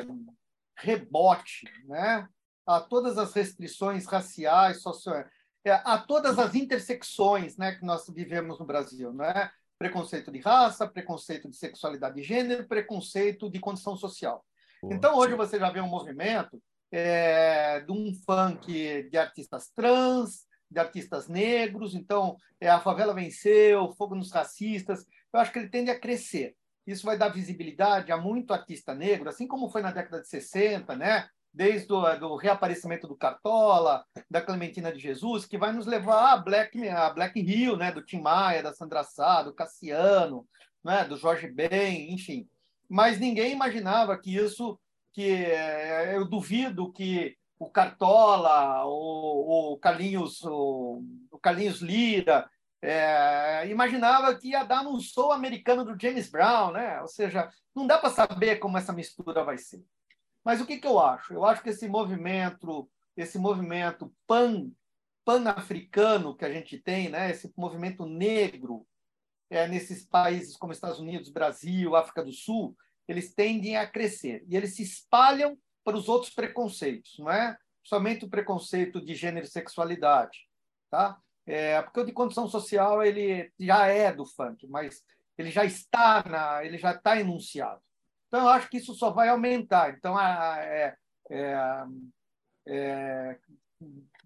[0.77, 2.27] rebote, né?
[2.65, 5.27] A todas as restrições raciais, sociais,
[5.65, 9.51] é, a todas as intersecções, né, que nós vivemos no Brasil, né?
[9.77, 14.45] Preconceito de raça, preconceito de sexualidade de gênero, preconceito de condição social.
[14.83, 16.61] Então hoje você já vê um movimento
[16.91, 21.95] é, de um funk de artistas trans, de artistas negros.
[21.95, 25.05] Então, é, a favela venceu, fogo nos racistas.
[25.33, 26.55] Eu acho que ele tende a crescer.
[26.85, 30.95] Isso vai dar visibilidade a muito artista negro, assim como foi na década de 60,
[30.95, 31.27] né?
[31.53, 36.89] desde o reaparecimento do Cartola, da Clementina de Jesus, que vai nos levar a Black,
[36.89, 37.91] a Black Hill, né?
[37.91, 40.47] do Tim Maia, da Sandra Sá, do Cassiano,
[40.83, 41.05] né?
[41.05, 42.49] do Jorge Ben, enfim.
[42.89, 44.79] Mas ninguém imaginava que isso
[45.11, 52.49] que eh, eu duvido que o Cartola, o, o Carlinhos, o, o Carlinhos Lira,
[52.85, 56.99] é, imaginava que ia dar um show americano do James Brown, né?
[57.01, 59.81] Ou seja, não dá para saber como essa mistura vai ser.
[60.43, 61.33] Mas o que, que eu acho?
[61.33, 64.69] Eu acho que esse movimento, esse movimento pan
[65.25, 67.31] pan-africano que a gente tem, né?
[67.31, 68.85] Esse movimento negro
[69.49, 72.75] é, nesses países como Estados Unidos, Brasil, África do Sul,
[73.07, 77.57] eles tendem a crescer e eles se espalham para os outros preconceitos, não é?
[77.81, 80.39] Somente o preconceito de gênero e sexualidade,
[80.89, 81.17] tá?
[81.45, 85.03] É, porque o de condição social ele já é do funk, mas
[85.37, 87.81] ele já está na, ele já está enunciado.
[88.27, 89.91] Então eu acho que isso só vai aumentar.
[89.91, 90.95] Então a, é,
[91.29, 91.83] é,
[92.67, 93.37] é,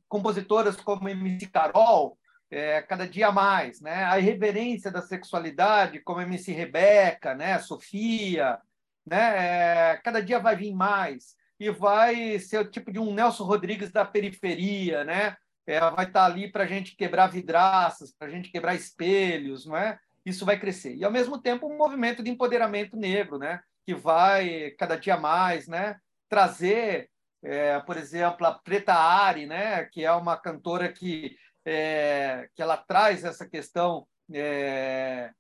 [0.08, 2.18] compositoras como MC Carol
[2.50, 4.06] é, cada dia mais, né?
[4.06, 7.60] A irreverência da sexualidade, como MC Rebeca, né?
[7.60, 8.60] Sofia,
[9.06, 9.94] né?
[9.94, 13.92] É, cada dia vai vir mais e vai ser o tipo de um Nelson Rodrigues
[13.92, 15.36] da periferia, né?
[15.68, 19.76] É, vai estar ali para a gente quebrar vidraças, para a gente quebrar espelhos, não
[19.76, 20.00] é?
[20.26, 20.96] Isso vai crescer.
[20.96, 23.60] E, ao mesmo tempo, um movimento de empoderamento negro, né?
[23.86, 25.98] Que vai, cada dia mais, né?
[26.30, 27.10] Trazer,
[27.44, 29.84] é, por exemplo, a Preta Ari, né?
[29.86, 35.32] Que é uma cantora que é, que ela traz essa questão é,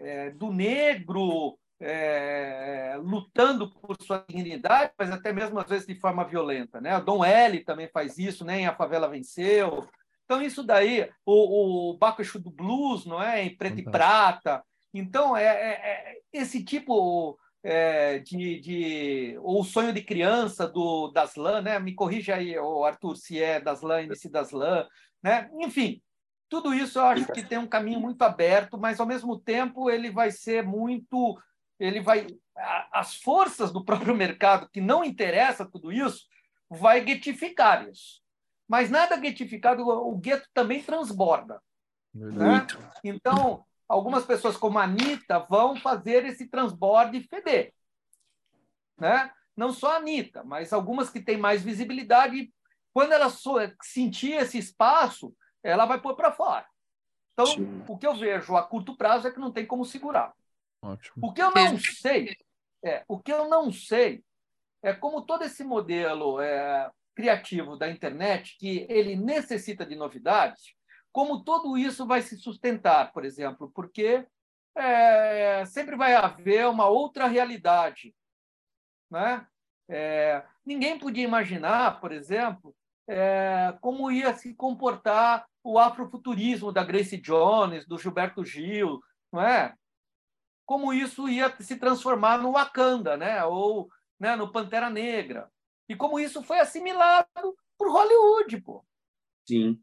[0.00, 6.24] é, do negro é, lutando por sua dignidade, mas até mesmo às vezes de forma
[6.24, 6.80] violenta.
[6.80, 6.96] Né?
[6.96, 8.60] O Dom L também faz isso, né?
[8.60, 9.88] em A Favela Venceu.
[10.24, 13.42] Então, isso daí, o, o Bacuxu do Blues, não é?
[13.42, 13.90] em Preto Fantástico.
[13.90, 14.64] e Prata.
[14.94, 21.08] Então, é, é, é, esse tipo é, de, de ou o sonho de criança do
[21.08, 21.78] Daslan, né?
[21.78, 24.86] Me corrija aí, o Arthur, se é Daslan, MC Daslan,
[25.22, 25.50] né?
[25.60, 26.00] Enfim,
[26.48, 30.10] tudo isso eu acho que tem um caminho muito aberto, mas ao mesmo tempo ele
[30.10, 31.38] vai ser muito,
[31.82, 32.26] ele vai
[32.92, 36.26] as forças do próprio mercado que não interessa tudo isso
[36.70, 38.22] vai guetificar isso.
[38.68, 41.60] Mas nada guetificado, o gueto também transborda.
[42.14, 42.66] Né?
[43.02, 47.74] Então, algumas pessoas como a Anitta vão fazer esse transborde feder.
[48.98, 49.30] Né?
[49.56, 52.52] Não só a Anitta, mas algumas que têm mais visibilidade,
[52.94, 53.28] quando ela
[53.82, 56.66] sentir esse espaço, ela vai pôr para fora.
[57.32, 57.82] Então, Sim.
[57.88, 60.32] o que eu vejo a curto prazo é que não tem como segurar.
[60.82, 61.28] Ótimo.
[61.28, 62.36] O que eu não sei,
[62.84, 64.24] é, o que eu não sei
[64.82, 70.74] é como todo esse modelo é, criativo da internet, que ele necessita de novidades,
[71.12, 74.26] como tudo isso vai se sustentar, por exemplo, porque
[74.74, 78.14] é, sempre vai haver uma outra realidade.
[79.10, 79.46] Né?
[79.88, 82.74] É, ninguém podia imaginar, por exemplo,
[83.06, 89.74] é, como ia se comportar o afrofuturismo da Grace Jones, do Gilberto Gil, não é?
[90.72, 93.44] Como isso ia se transformar no Wakanda, né?
[93.44, 95.50] Ou né, no Pantera Negra.
[95.86, 97.28] E como isso foi assimilado
[97.76, 98.82] por Hollywood, pô.
[99.46, 99.78] Sim.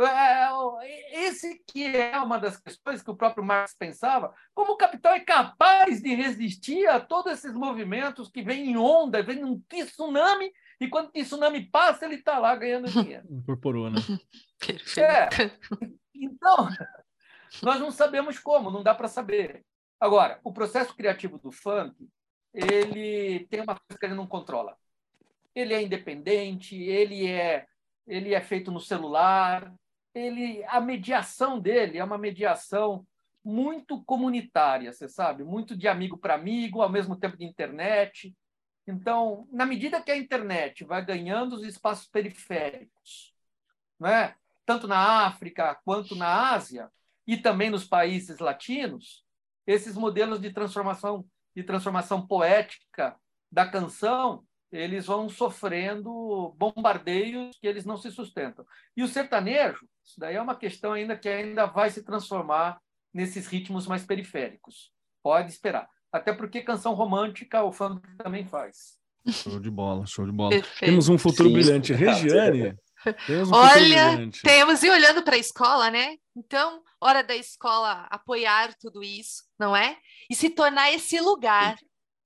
[0.00, 4.76] É, é, esse que é uma das questões que o próprio Marx pensava, como o
[4.76, 9.62] capital é capaz de resistir a todos esses movimentos que vêm em onda, vem um
[9.68, 13.24] tsunami, e quando o tsunami passa, ele está lá ganhando dinheiro.
[13.30, 14.00] Incorporou, né?
[14.58, 14.98] Perfeito.
[14.98, 15.28] É.
[16.12, 16.66] Então,
[17.62, 19.64] nós não sabemos como, não dá para saber.
[20.00, 22.08] Agora, o processo criativo do funk,
[22.54, 24.76] ele tem uma coisa que ele não controla.
[25.54, 27.66] Ele é independente, ele é,
[28.06, 29.74] ele é feito no celular,
[30.14, 33.06] ele, a mediação dele é uma mediação
[33.44, 38.34] muito comunitária, você sabe, muito de amigo para amigo, ao mesmo tempo de internet.
[38.86, 43.34] Então, na medida que a internet vai ganhando os espaços periféricos,
[43.98, 44.34] né?
[44.64, 46.90] tanto na África quanto na Ásia
[47.26, 49.24] e também nos países latinos,
[49.68, 53.16] esses modelos de transformação de transformação poética
[53.50, 58.66] da canção eles vão sofrendo bombardeios que eles não se sustentam.
[58.96, 62.78] E o sertanejo, isso daí é uma questão ainda que ainda vai se transformar
[63.12, 64.92] nesses ritmos mais periféricos.
[65.22, 65.88] Pode esperar.
[66.12, 68.98] Até porque canção romântica o funk também faz.
[69.26, 70.50] Show de bola, show de bola.
[70.50, 70.90] Perfeito.
[70.90, 71.54] Temos um futuro Sim.
[71.54, 71.92] brilhante.
[71.92, 72.76] Regiane,
[73.26, 74.42] temos um Olha, brilhante.
[74.42, 76.16] temos e olhando para a escola, né?
[76.36, 79.98] Então, hora da escola apoiar tudo isso, não é?
[80.30, 81.76] E se tornar esse lugar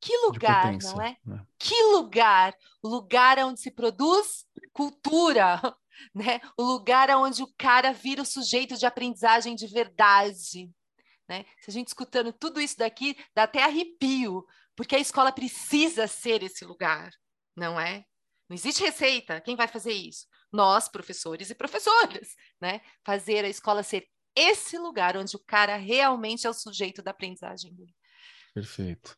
[0.02, 1.16] que lugar, não é?
[1.24, 1.46] Né?
[1.56, 2.56] Que lugar?
[2.82, 5.60] O lugar onde se produz cultura,
[6.12, 6.40] né?
[6.58, 10.68] O lugar onde o cara vira o sujeito de aprendizagem de verdade,
[11.28, 11.44] né?
[11.60, 16.42] Se a gente escutando tudo isso daqui, dá até arrepio, porque a escola precisa ser
[16.42, 17.12] esse lugar,
[17.56, 18.04] não é?
[18.48, 19.40] Não existe receita.
[19.40, 20.26] Quem vai fazer isso?
[20.52, 22.80] Nós, professores e professoras, né?
[23.06, 27.74] Fazer a escola ser esse lugar onde o cara realmente é o sujeito da aprendizagem
[27.74, 27.94] dele.
[28.54, 29.16] Perfeito.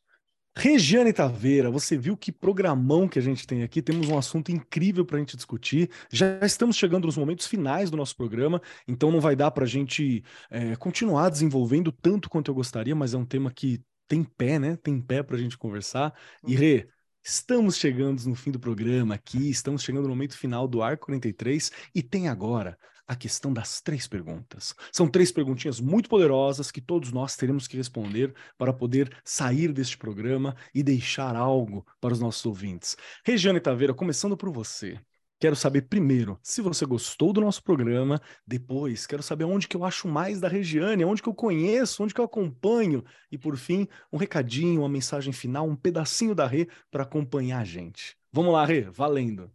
[0.56, 3.82] Regiane Taveira, você viu que programão que a gente tem aqui?
[3.82, 5.90] Temos um assunto incrível para a gente discutir.
[6.12, 9.68] Já estamos chegando nos momentos finais do nosso programa, então não vai dar para a
[9.68, 14.60] gente é, continuar desenvolvendo tanto quanto eu gostaria, mas é um tema que tem pé,
[14.60, 14.76] né?
[14.76, 16.14] Tem pé para a gente conversar.
[16.46, 16.60] E uhum.
[16.60, 16.88] Rê,
[17.20, 21.72] estamos chegando no fim do programa aqui, estamos chegando no momento final do Arco 43
[21.92, 24.74] e tem agora a questão das três perguntas.
[24.92, 29.98] São três perguntinhas muito poderosas que todos nós teremos que responder para poder sair deste
[29.98, 32.96] programa e deixar algo para os nossos ouvintes.
[33.24, 34.98] Regiane Taveira, começando por você.
[35.40, 39.84] Quero saber primeiro se você gostou do nosso programa, depois quero saber onde que eu
[39.84, 43.86] acho mais da Regiane, onde que eu conheço, onde que eu acompanho e por fim,
[44.12, 48.16] um recadinho, uma mensagem final, um pedacinho da Rê para acompanhar a gente.
[48.32, 49.52] Vamos lá, Rê, valendo.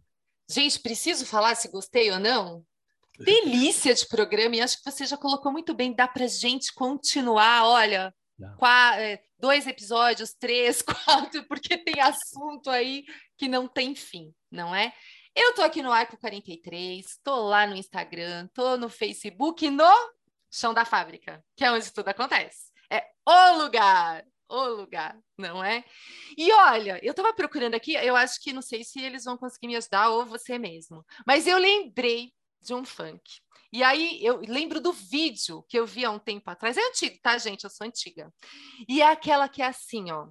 [0.48, 2.64] Gente, preciso falar se gostei ou não?
[3.24, 5.94] Delícia de programa e acho que você já colocou muito bem.
[5.94, 8.14] Dá para gente continuar, olha,
[8.56, 13.04] quatro, é, dois episódios, três, quatro, porque tem assunto aí
[13.36, 14.92] que não tem fim, não é?
[15.34, 19.90] Eu tô aqui no Arco 43, tô lá no Instagram, tô no Facebook, no
[20.50, 22.70] Chão da Fábrica, que é onde tudo acontece.
[22.90, 25.84] É o lugar, o lugar, não é?
[26.36, 29.68] E olha, eu estava procurando aqui, eu acho que não sei se eles vão conseguir
[29.68, 32.32] me ajudar ou você mesmo, mas eu lembrei
[32.62, 33.22] de um funk.
[33.72, 36.76] E aí eu lembro do vídeo que eu vi há um tempo atrás.
[36.76, 37.64] É antigo, tá, gente?
[37.64, 38.32] Eu sou antiga.
[38.88, 40.28] E é aquela que é assim, ó.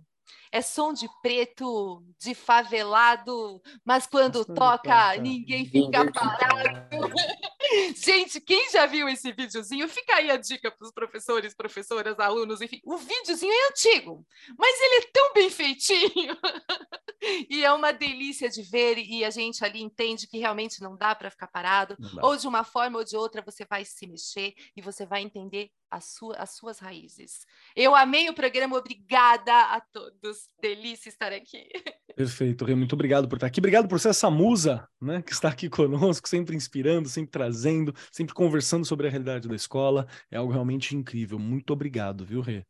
[0.51, 6.89] É som de preto, de favelado, mas quando toca, ninguém fica parado.
[7.95, 12.61] Gente, quem já viu esse videozinho, fica aí a dica para os professores, professoras, alunos,
[12.61, 12.81] enfim.
[12.83, 14.25] O videozinho é antigo,
[14.57, 16.35] mas ele é tão bem feitinho.
[17.49, 21.13] e é uma delícia de ver, e a gente ali entende que realmente não dá
[21.13, 24.81] para ficar parado, ou de uma forma ou de outra você vai se mexer e
[24.81, 25.69] você vai entender
[25.99, 27.45] sua, as suas raízes.
[27.75, 30.38] Eu amei o programa, obrigada a todos.
[30.61, 31.67] Delícia estar aqui.
[32.15, 33.59] Perfeito, Rê, muito obrigado por estar aqui.
[33.59, 38.33] Obrigado por ser essa musa, né, que está aqui conosco, sempre inspirando, sempre trazendo, sempre
[38.33, 40.07] conversando sobre a realidade da escola.
[40.29, 41.39] É algo realmente incrível.
[41.39, 42.65] Muito obrigado, viu, Rê?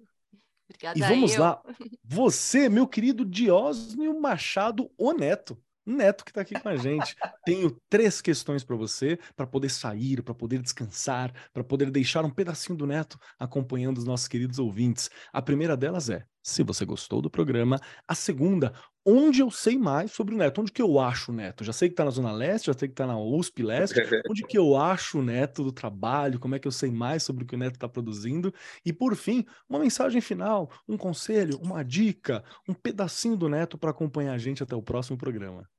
[0.70, 1.42] Obrigada e vamos eu.
[1.42, 1.62] lá.
[2.04, 5.58] Você, meu querido Diósnio Machado Oneto.
[5.90, 7.16] Neto que está aqui com a gente.
[7.44, 12.30] Tenho três questões para você, para poder sair, para poder descansar, para poder deixar um
[12.30, 15.10] pedacinho do Neto acompanhando os nossos queridos ouvintes.
[15.34, 17.80] A primeira delas é: se você gostou do programa.
[18.08, 18.74] A segunda,
[19.06, 20.62] onde eu sei mais sobre o Neto?
[20.62, 21.64] Onde que eu acho o Neto?
[21.64, 24.00] Já sei que está na Zona Leste, já sei que está na USP Leste.
[24.30, 26.40] onde que eu acho o Neto do trabalho?
[26.40, 28.54] Como é que eu sei mais sobre o que o Neto está produzindo?
[28.86, 33.92] E por fim, uma mensagem final, um conselho, uma dica, um pedacinho do Neto para
[33.92, 35.70] acompanhar a gente até o próximo programa.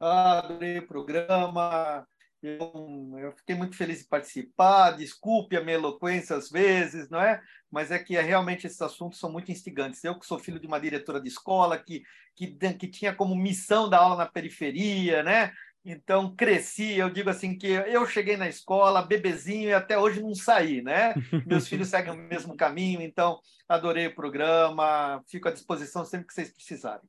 [0.00, 2.06] O programa.
[2.44, 4.90] Eu, eu, fiquei muito feliz de participar.
[4.92, 7.40] Desculpe a minha eloquência às vezes, não é?
[7.70, 10.04] Mas é que é, realmente esses assuntos são muito instigantes.
[10.04, 12.02] Eu que sou filho de uma diretora de escola que,
[12.36, 15.52] que, que tinha como missão dar aula na periferia, né?
[15.82, 16.98] Então cresci.
[16.98, 21.14] Eu digo assim que eu cheguei na escola bebezinho e até hoje não saí, né?
[21.46, 23.00] Meus filhos seguem o mesmo caminho.
[23.00, 25.22] Então adorei o programa.
[25.28, 27.08] Fico à disposição sempre que vocês precisarem,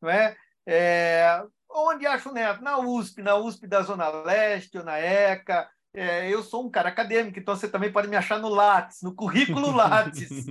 [0.00, 0.34] não é?
[0.66, 1.42] é
[1.74, 2.62] Onde acho o Neto?
[2.62, 5.68] Na USP, na USP da Zona Leste ou na ECA.
[5.94, 9.14] É, eu sou um cara acadêmico, então você também pode me achar no Lattes, no
[9.14, 10.46] currículo Lattes.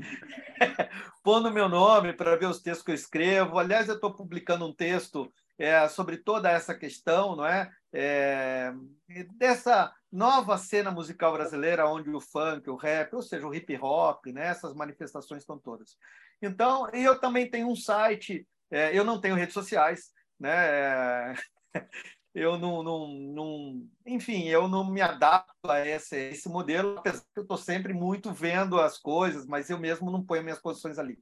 [1.24, 3.58] Pondo meu nome para ver os textos que eu escrevo.
[3.58, 7.72] Aliás, eu estou publicando um texto é, sobre toda essa questão, não é?
[7.94, 8.72] é?
[9.36, 14.26] Dessa nova cena musical brasileira, onde o funk, o rap, ou seja, o hip hop,
[14.28, 14.48] né?
[14.48, 15.96] essas manifestações estão todas.
[16.42, 20.12] Então, eu também tenho um site, é, eu não tenho redes sociais,
[20.42, 21.36] né?
[22.34, 27.40] Eu não, não, não, enfim, eu não me adapto a esse, esse modelo, apesar que
[27.40, 31.20] eu estou sempre muito vendo as coisas, mas eu mesmo não ponho minhas posições ali,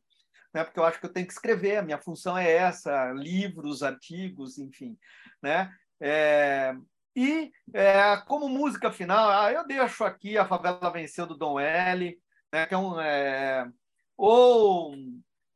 [0.53, 0.63] né?
[0.63, 4.59] Porque eu acho que eu tenho que escrever, a minha função é essa, livros, artigos,
[4.59, 4.95] enfim,
[5.41, 5.73] né?
[5.99, 6.75] É,
[7.15, 12.21] e é, como música final, ah, eu deixo aqui a Favela Venceu do Dom L,
[12.53, 12.67] né?
[12.67, 13.67] Que é um é,
[14.15, 14.93] ou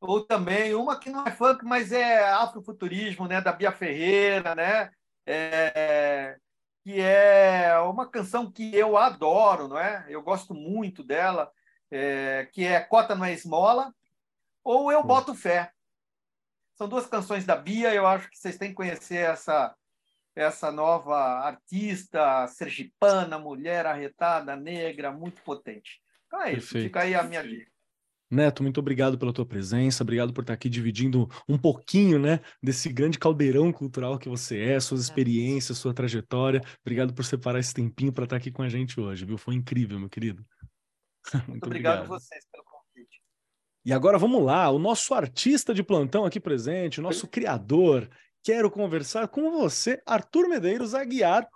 [0.05, 4.91] ou também uma que não é funk, mas é afrofuturismo, né, da Bia Ferreira, né,
[5.25, 6.37] é,
[6.83, 10.05] que é uma canção que eu adoro, não é?
[10.09, 11.51] Eu gosto muito dela,
[11.89, 13.93] é, que é Cota não é esmola,
[14.63, 15.71] ou Eu Boto Fé.
[16.75, 19.75] São duas canções da Bia, eu acho que vocês têm que conhecer essa
[20.35, 26.01] essa nova artista sergipana, mulher arretada, negra, muito potente.
[26.25, 26.85] Então é isso, Perfeito.
[26.85, 27.71] fica aí a minha dica.
[28.33, 32.91] Neto, muito obrigado pela tua presença, obrigado por estar aqui dividindo um pouquinho, né, desse
[32.91, 36.61] grande caldeirão cultural que você é, suas experiências, sua trajetória.
[36.81, 39.37] Obrigado por separar esse tempinho para estar aqui com a gente hoje, viu?
[39.37, 40.43] Foi incrível, meu querido.
[40.43, 43.21] Muito, muito obrigado, obrigado a vocês pelo convite.
[43.85, 48.09] E agora vamos lá, o nosso artista de plantão aqui presente, o nosso criador.
[48.41, 51.47] Quero conversar com você, Arthur Medeiros Aguiar,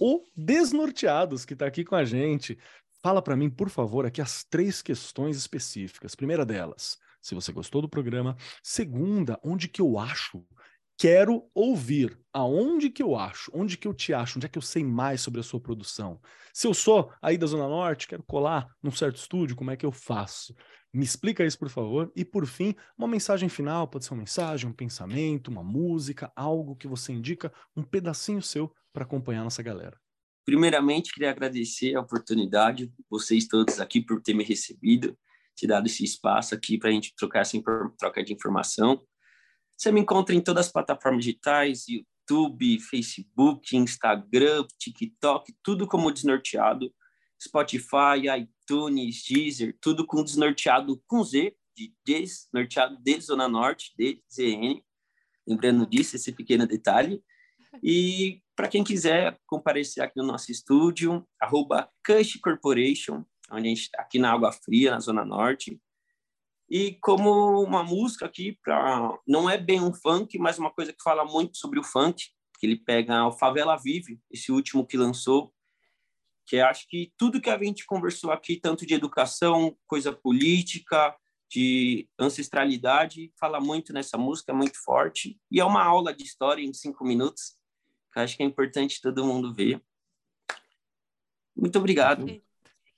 [0.00, 2.58] o Desnorteados, que está aqui com a gente.
[3.06, 6.16] Fala para mim, por favor, aqui as três questões específicas.
[6.16, 8.36] Primeira delas, se você gostou do programa.
[8.64, 10.44] Segunda, onde que eu acho?
[10.98, 12.18] Quero ouvir.
[12.32, 13.48] Aonde que eu acho?
[13.54, 14.36] Onde que eu te acho?
[14.40, 16.20] Onde é que eu sei mais sobre a sua produção?
[16.52, 19.86] Se eu sou aí da Zona Norte, quero colar num certo estúdio, como é que
[19.86, 20.52] eu faço?
[20.92, 22.10] Me explica isso, por favor.
[22.16, 26.74] E por fim, uma mensagem final, pode ser uma mensagem, um pensamento, uma música, algo
[26.74, 29.96] que você indica, um pedacinho seu para acompanhar nossa galera.
[30.46, 35.18] Primeiramente, queria agradecer a oportunidade, vocês todos aqui, por ter me recebido,
[35.56, 37.60] te dado esse espaço aqui para a gente trocar essa
[37.98, 39.04] troca de informação.
[39.76, 46.94] Você me encontra em todas as plataformas digitais, YouTube, Facebook, Instagram, TikTok, tudo como Desnorteado,
[47.42, 54.80] Spotify, iTunes, Deezer, tudo com Desnorteado com Z, de Desnorteado de Zona Norte, DZN.
[55.44, 57.20] Lembrando disso, esse pequeno detalhe.
[57.82, 63.82] E para quem quiser comparecer aqui no nosso estúdio, arroba Cush Corporation, onde a gente
[63.82, 65.80] está aqui na Água Fria, na Zona Norte.
[66.68, 71.02] E como uma música aqui, pra, não é bem um funk, mas uma coisa que
[71.02, 72.24] fala muito sobre o funk,
[72.58, 75.52] que ele pega o Favela Vive, esse último que lançou,
[76.46, 81.14] que acho que tudo que a gente conversou aqui, tanto de educação, coisa política,
[81.48, 86.62] de ancestralidade, fala muito nessa música, é muito forte, e é uma aula de história
[86.62, 87.56] em cinco minutos,
[88.16, 89.80] que acho que é importante todo mundo ver.
[91.54, 92.26] Muito obrigado.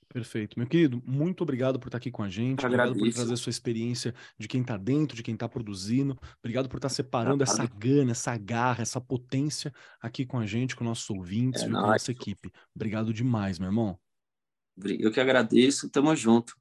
[0.07, 0.57] Perfeito.
[0.57, 2.65] Meu querido, muito obrigado por estar aqui com a gente.
[2.65, 6.17] Obrigado por trazer a sua experiência de quem está dentro, de quem está produzindo.
[6.39, 10.83] Obrigado por estar separando essa gana, essa garra, essa potência aqui com a gente, com
[10.83, 12.51] nossos ouvintes, é com a nossa equipe.
[12.75, 13.99] Obrigado demais, meu irmão.
[14.83, 15.89] Eu que agradeço.
[15.89, 16.55] Tamo junto.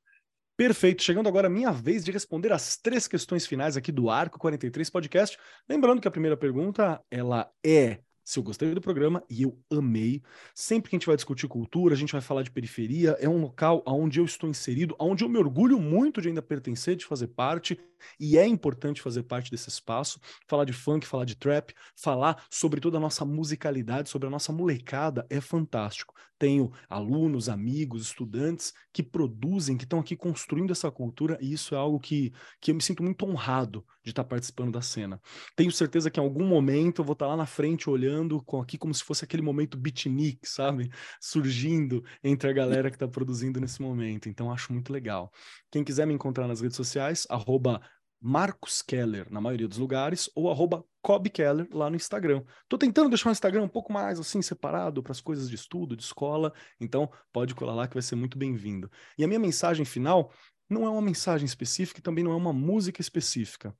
[0.57, 1.03] Perfeito.
[1.03, 4.91] Chegando agora a minha vez de responder as três questões finais aqui do Arco 43
[4.91, 5.39] Podcast.
[5.69, 10.21] Lembrando que a primeira pergunta, ela é se eu gostei do programa e eu amei.
[10.55, 13.41] Sempre que a gente vai discutir cultura, a gente vai falar de periferia, é um
[13.41, 17.29] local onde eu estou inserido, onde eu me orgulho muito de ainda pertencer, de fazer
[17.29, 17.81] parte,
[18.19, 22.81] e é importante fazer parte desse espaço, falar de funk, falar de trap, falar sobre
[22.81, 26.15] toda a nossa musicalidade, sobre a nossa molecada, é fantástico.
[26.39, 31.79] Tenho alunos, amigos, estudantes que produzem, que estão aqui construindo essa cultura, e isso é
[31.79, 35.21] algo que, que eu me sinto muito honrado de estar participando da cena.
[35.57, 38.79] Tenho certeza que em algum momento eu vou estar lá na frente olhando com aqui
[38.79, 40.91] como se fosse aquele momento beatnik, sabe?
[41.21, 44.29] Surgindo entre a galera que está produzindo nesse momento.
[44.29, 45.33] Então acho muito legal.
[45.71, 47.81] Quem quiser me encontrar nas redes sociais, arroba
[48.21, 52.43] Marcos Keller na maioria dos lugares ou arroba Cobb Keller lá no Instagram.
[52.69, 55.97] Tô tentando deixar o Instagram um pouco mais assim separado para as coisas de estudo,
[55.97, 58.91] de escola, então pode colar lá que vai ser muito bem-vindo.
[59.17, 60.33] E a minha mensagem final
[60.69, 63.75] não é uma mensagem específica e também não é uma música específica.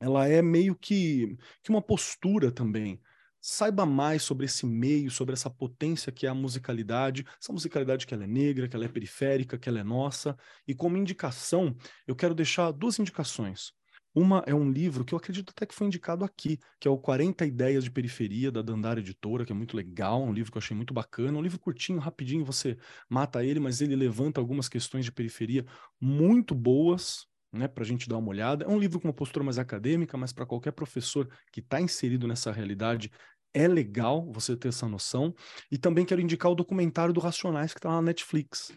[0.00, 3.00] Ela é meio que, que uma postura também
[3.40, 8.14] saiba mais sobre esse meio, sobre essa potência que é a musicalidade, essa musicalidade que
[8.14, 10.36] ela é negra, que ela é periférica, que ela é nossa.
[10.66, 11.76] E como indicação,
[12.06, 13.72] eu quero deixar duas indicações.
[14.12, 16.98] Uma é um livro que eu acredito até que foi indicado aqui, que é o
[16.98, 20.60] 40 Ideias de Periferia, da Dandara Editora, que é muito legal, um livro que eu
[20.60, 22.76] achei muito bacana, um livro curtinho, rapidinho, você
[23.08, 25.64] mata ele, mas ele levanta algumas questões de periferia
[26.00, 28.64] muito boas, né, para a gente dar uma olhada.
[28.64, 32.26] É um livro com uma postura mais acadêmica, mas para qualquer professor que está inserido
[32.26, 33.10] nessa realidade,
[33.52, 35.34] é legal você ter essa noção.
[35.70, 38.72] E também quero indicar o documentário do Racionais que está lá na Netflix.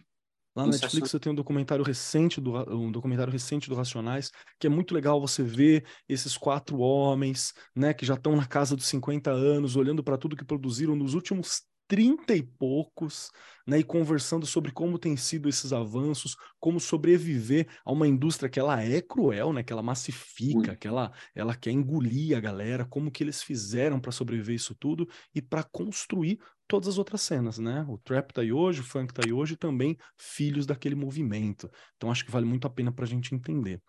[0.55, 4.67] Lá na Netflix você tem um documentário recente do um documentário recente do Racionais, que
[4.67, 8.85] é muito legal você ver esses quatro homens, né, que já estão na casa dos
[8.85, 13.29] 50 anos, olhando para tudo que produziram nos últimos trinta e poucos,
[13.67, 18.59] né, e conversando sobre como tem sido esses avanços, como sobreviver a uma indústria que
[18.59, 20.75] ela é cruel, né, que ela massifica, Ui.
[20.75, 25.07] que ela, ela quer engolir a galera, como que eles fizeram para sobreviver isso tudo
[25.33, 27.85] e para construir todas as outras cenas, né?
[27.87, 31.69] O trap tá aí hoje, o funk tá aí hoje, também filhos daquele movimento.
[31.97, 33.81] Então acho que vale muito a pena para a gente entender.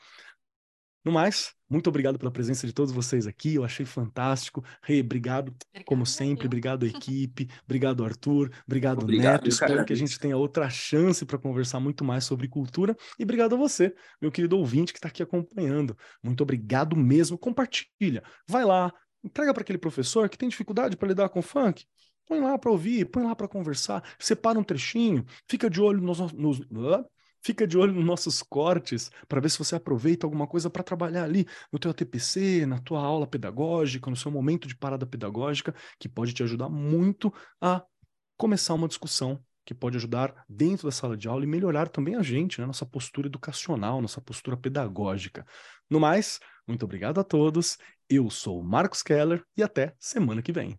[1.04, 4.64] No mais, muito obrigado pela presença de todos vocês aqui, eu achei fantástico.
[4.82, 9.48] Rei, hey, obrigado, como sempre, obrigado equipe, obrigado Arthur, obrigado, obrigado Neto.
[9.48, 12.96] Espero que a gente tenha outra chance para conversar muito mais sobre cultura.
[13.18, 15.94] E obrigado a você, meu querido ouvinte que está aqui acompanhando.
[16.22, 17.36] Muito obrigado mesmo.
[17.36, 18.90] Compartilha, vai lá,
[19.22, 21.84] entrega para aquele professor que tem dificuldade para lidar com funk.
[22.26, 26.18] Põe lá para ouvir, põe lá para conversar, separa um trechinho, fica de olho nos,
[26.32, 26.60] nos,
[27.44, 31.24] Fica de olho nos nossos cortes para ver se você aproveita alguma coisa para trabalhar
[31.24, 36.08] ali no teu ATPC, na tua aula pedagógica, no seu momento de parada pedagógica, que
[36.08, 37.30] pode te ajudar muito
[37.60, 37.84] a
[38.38, 42.22] começar uma discussão que pode ajudar dentro da sala de aula e melhorar também a
[42.22, 42.66] gente, né?
[42.66, 45.44] nossa postura educacional, nossa postura pedagógica.
[45.88, 47.76] No mais, muito obrigado a todos.
[48.08, 50.78] Eu sou o Marcos Keller e até semana que vem.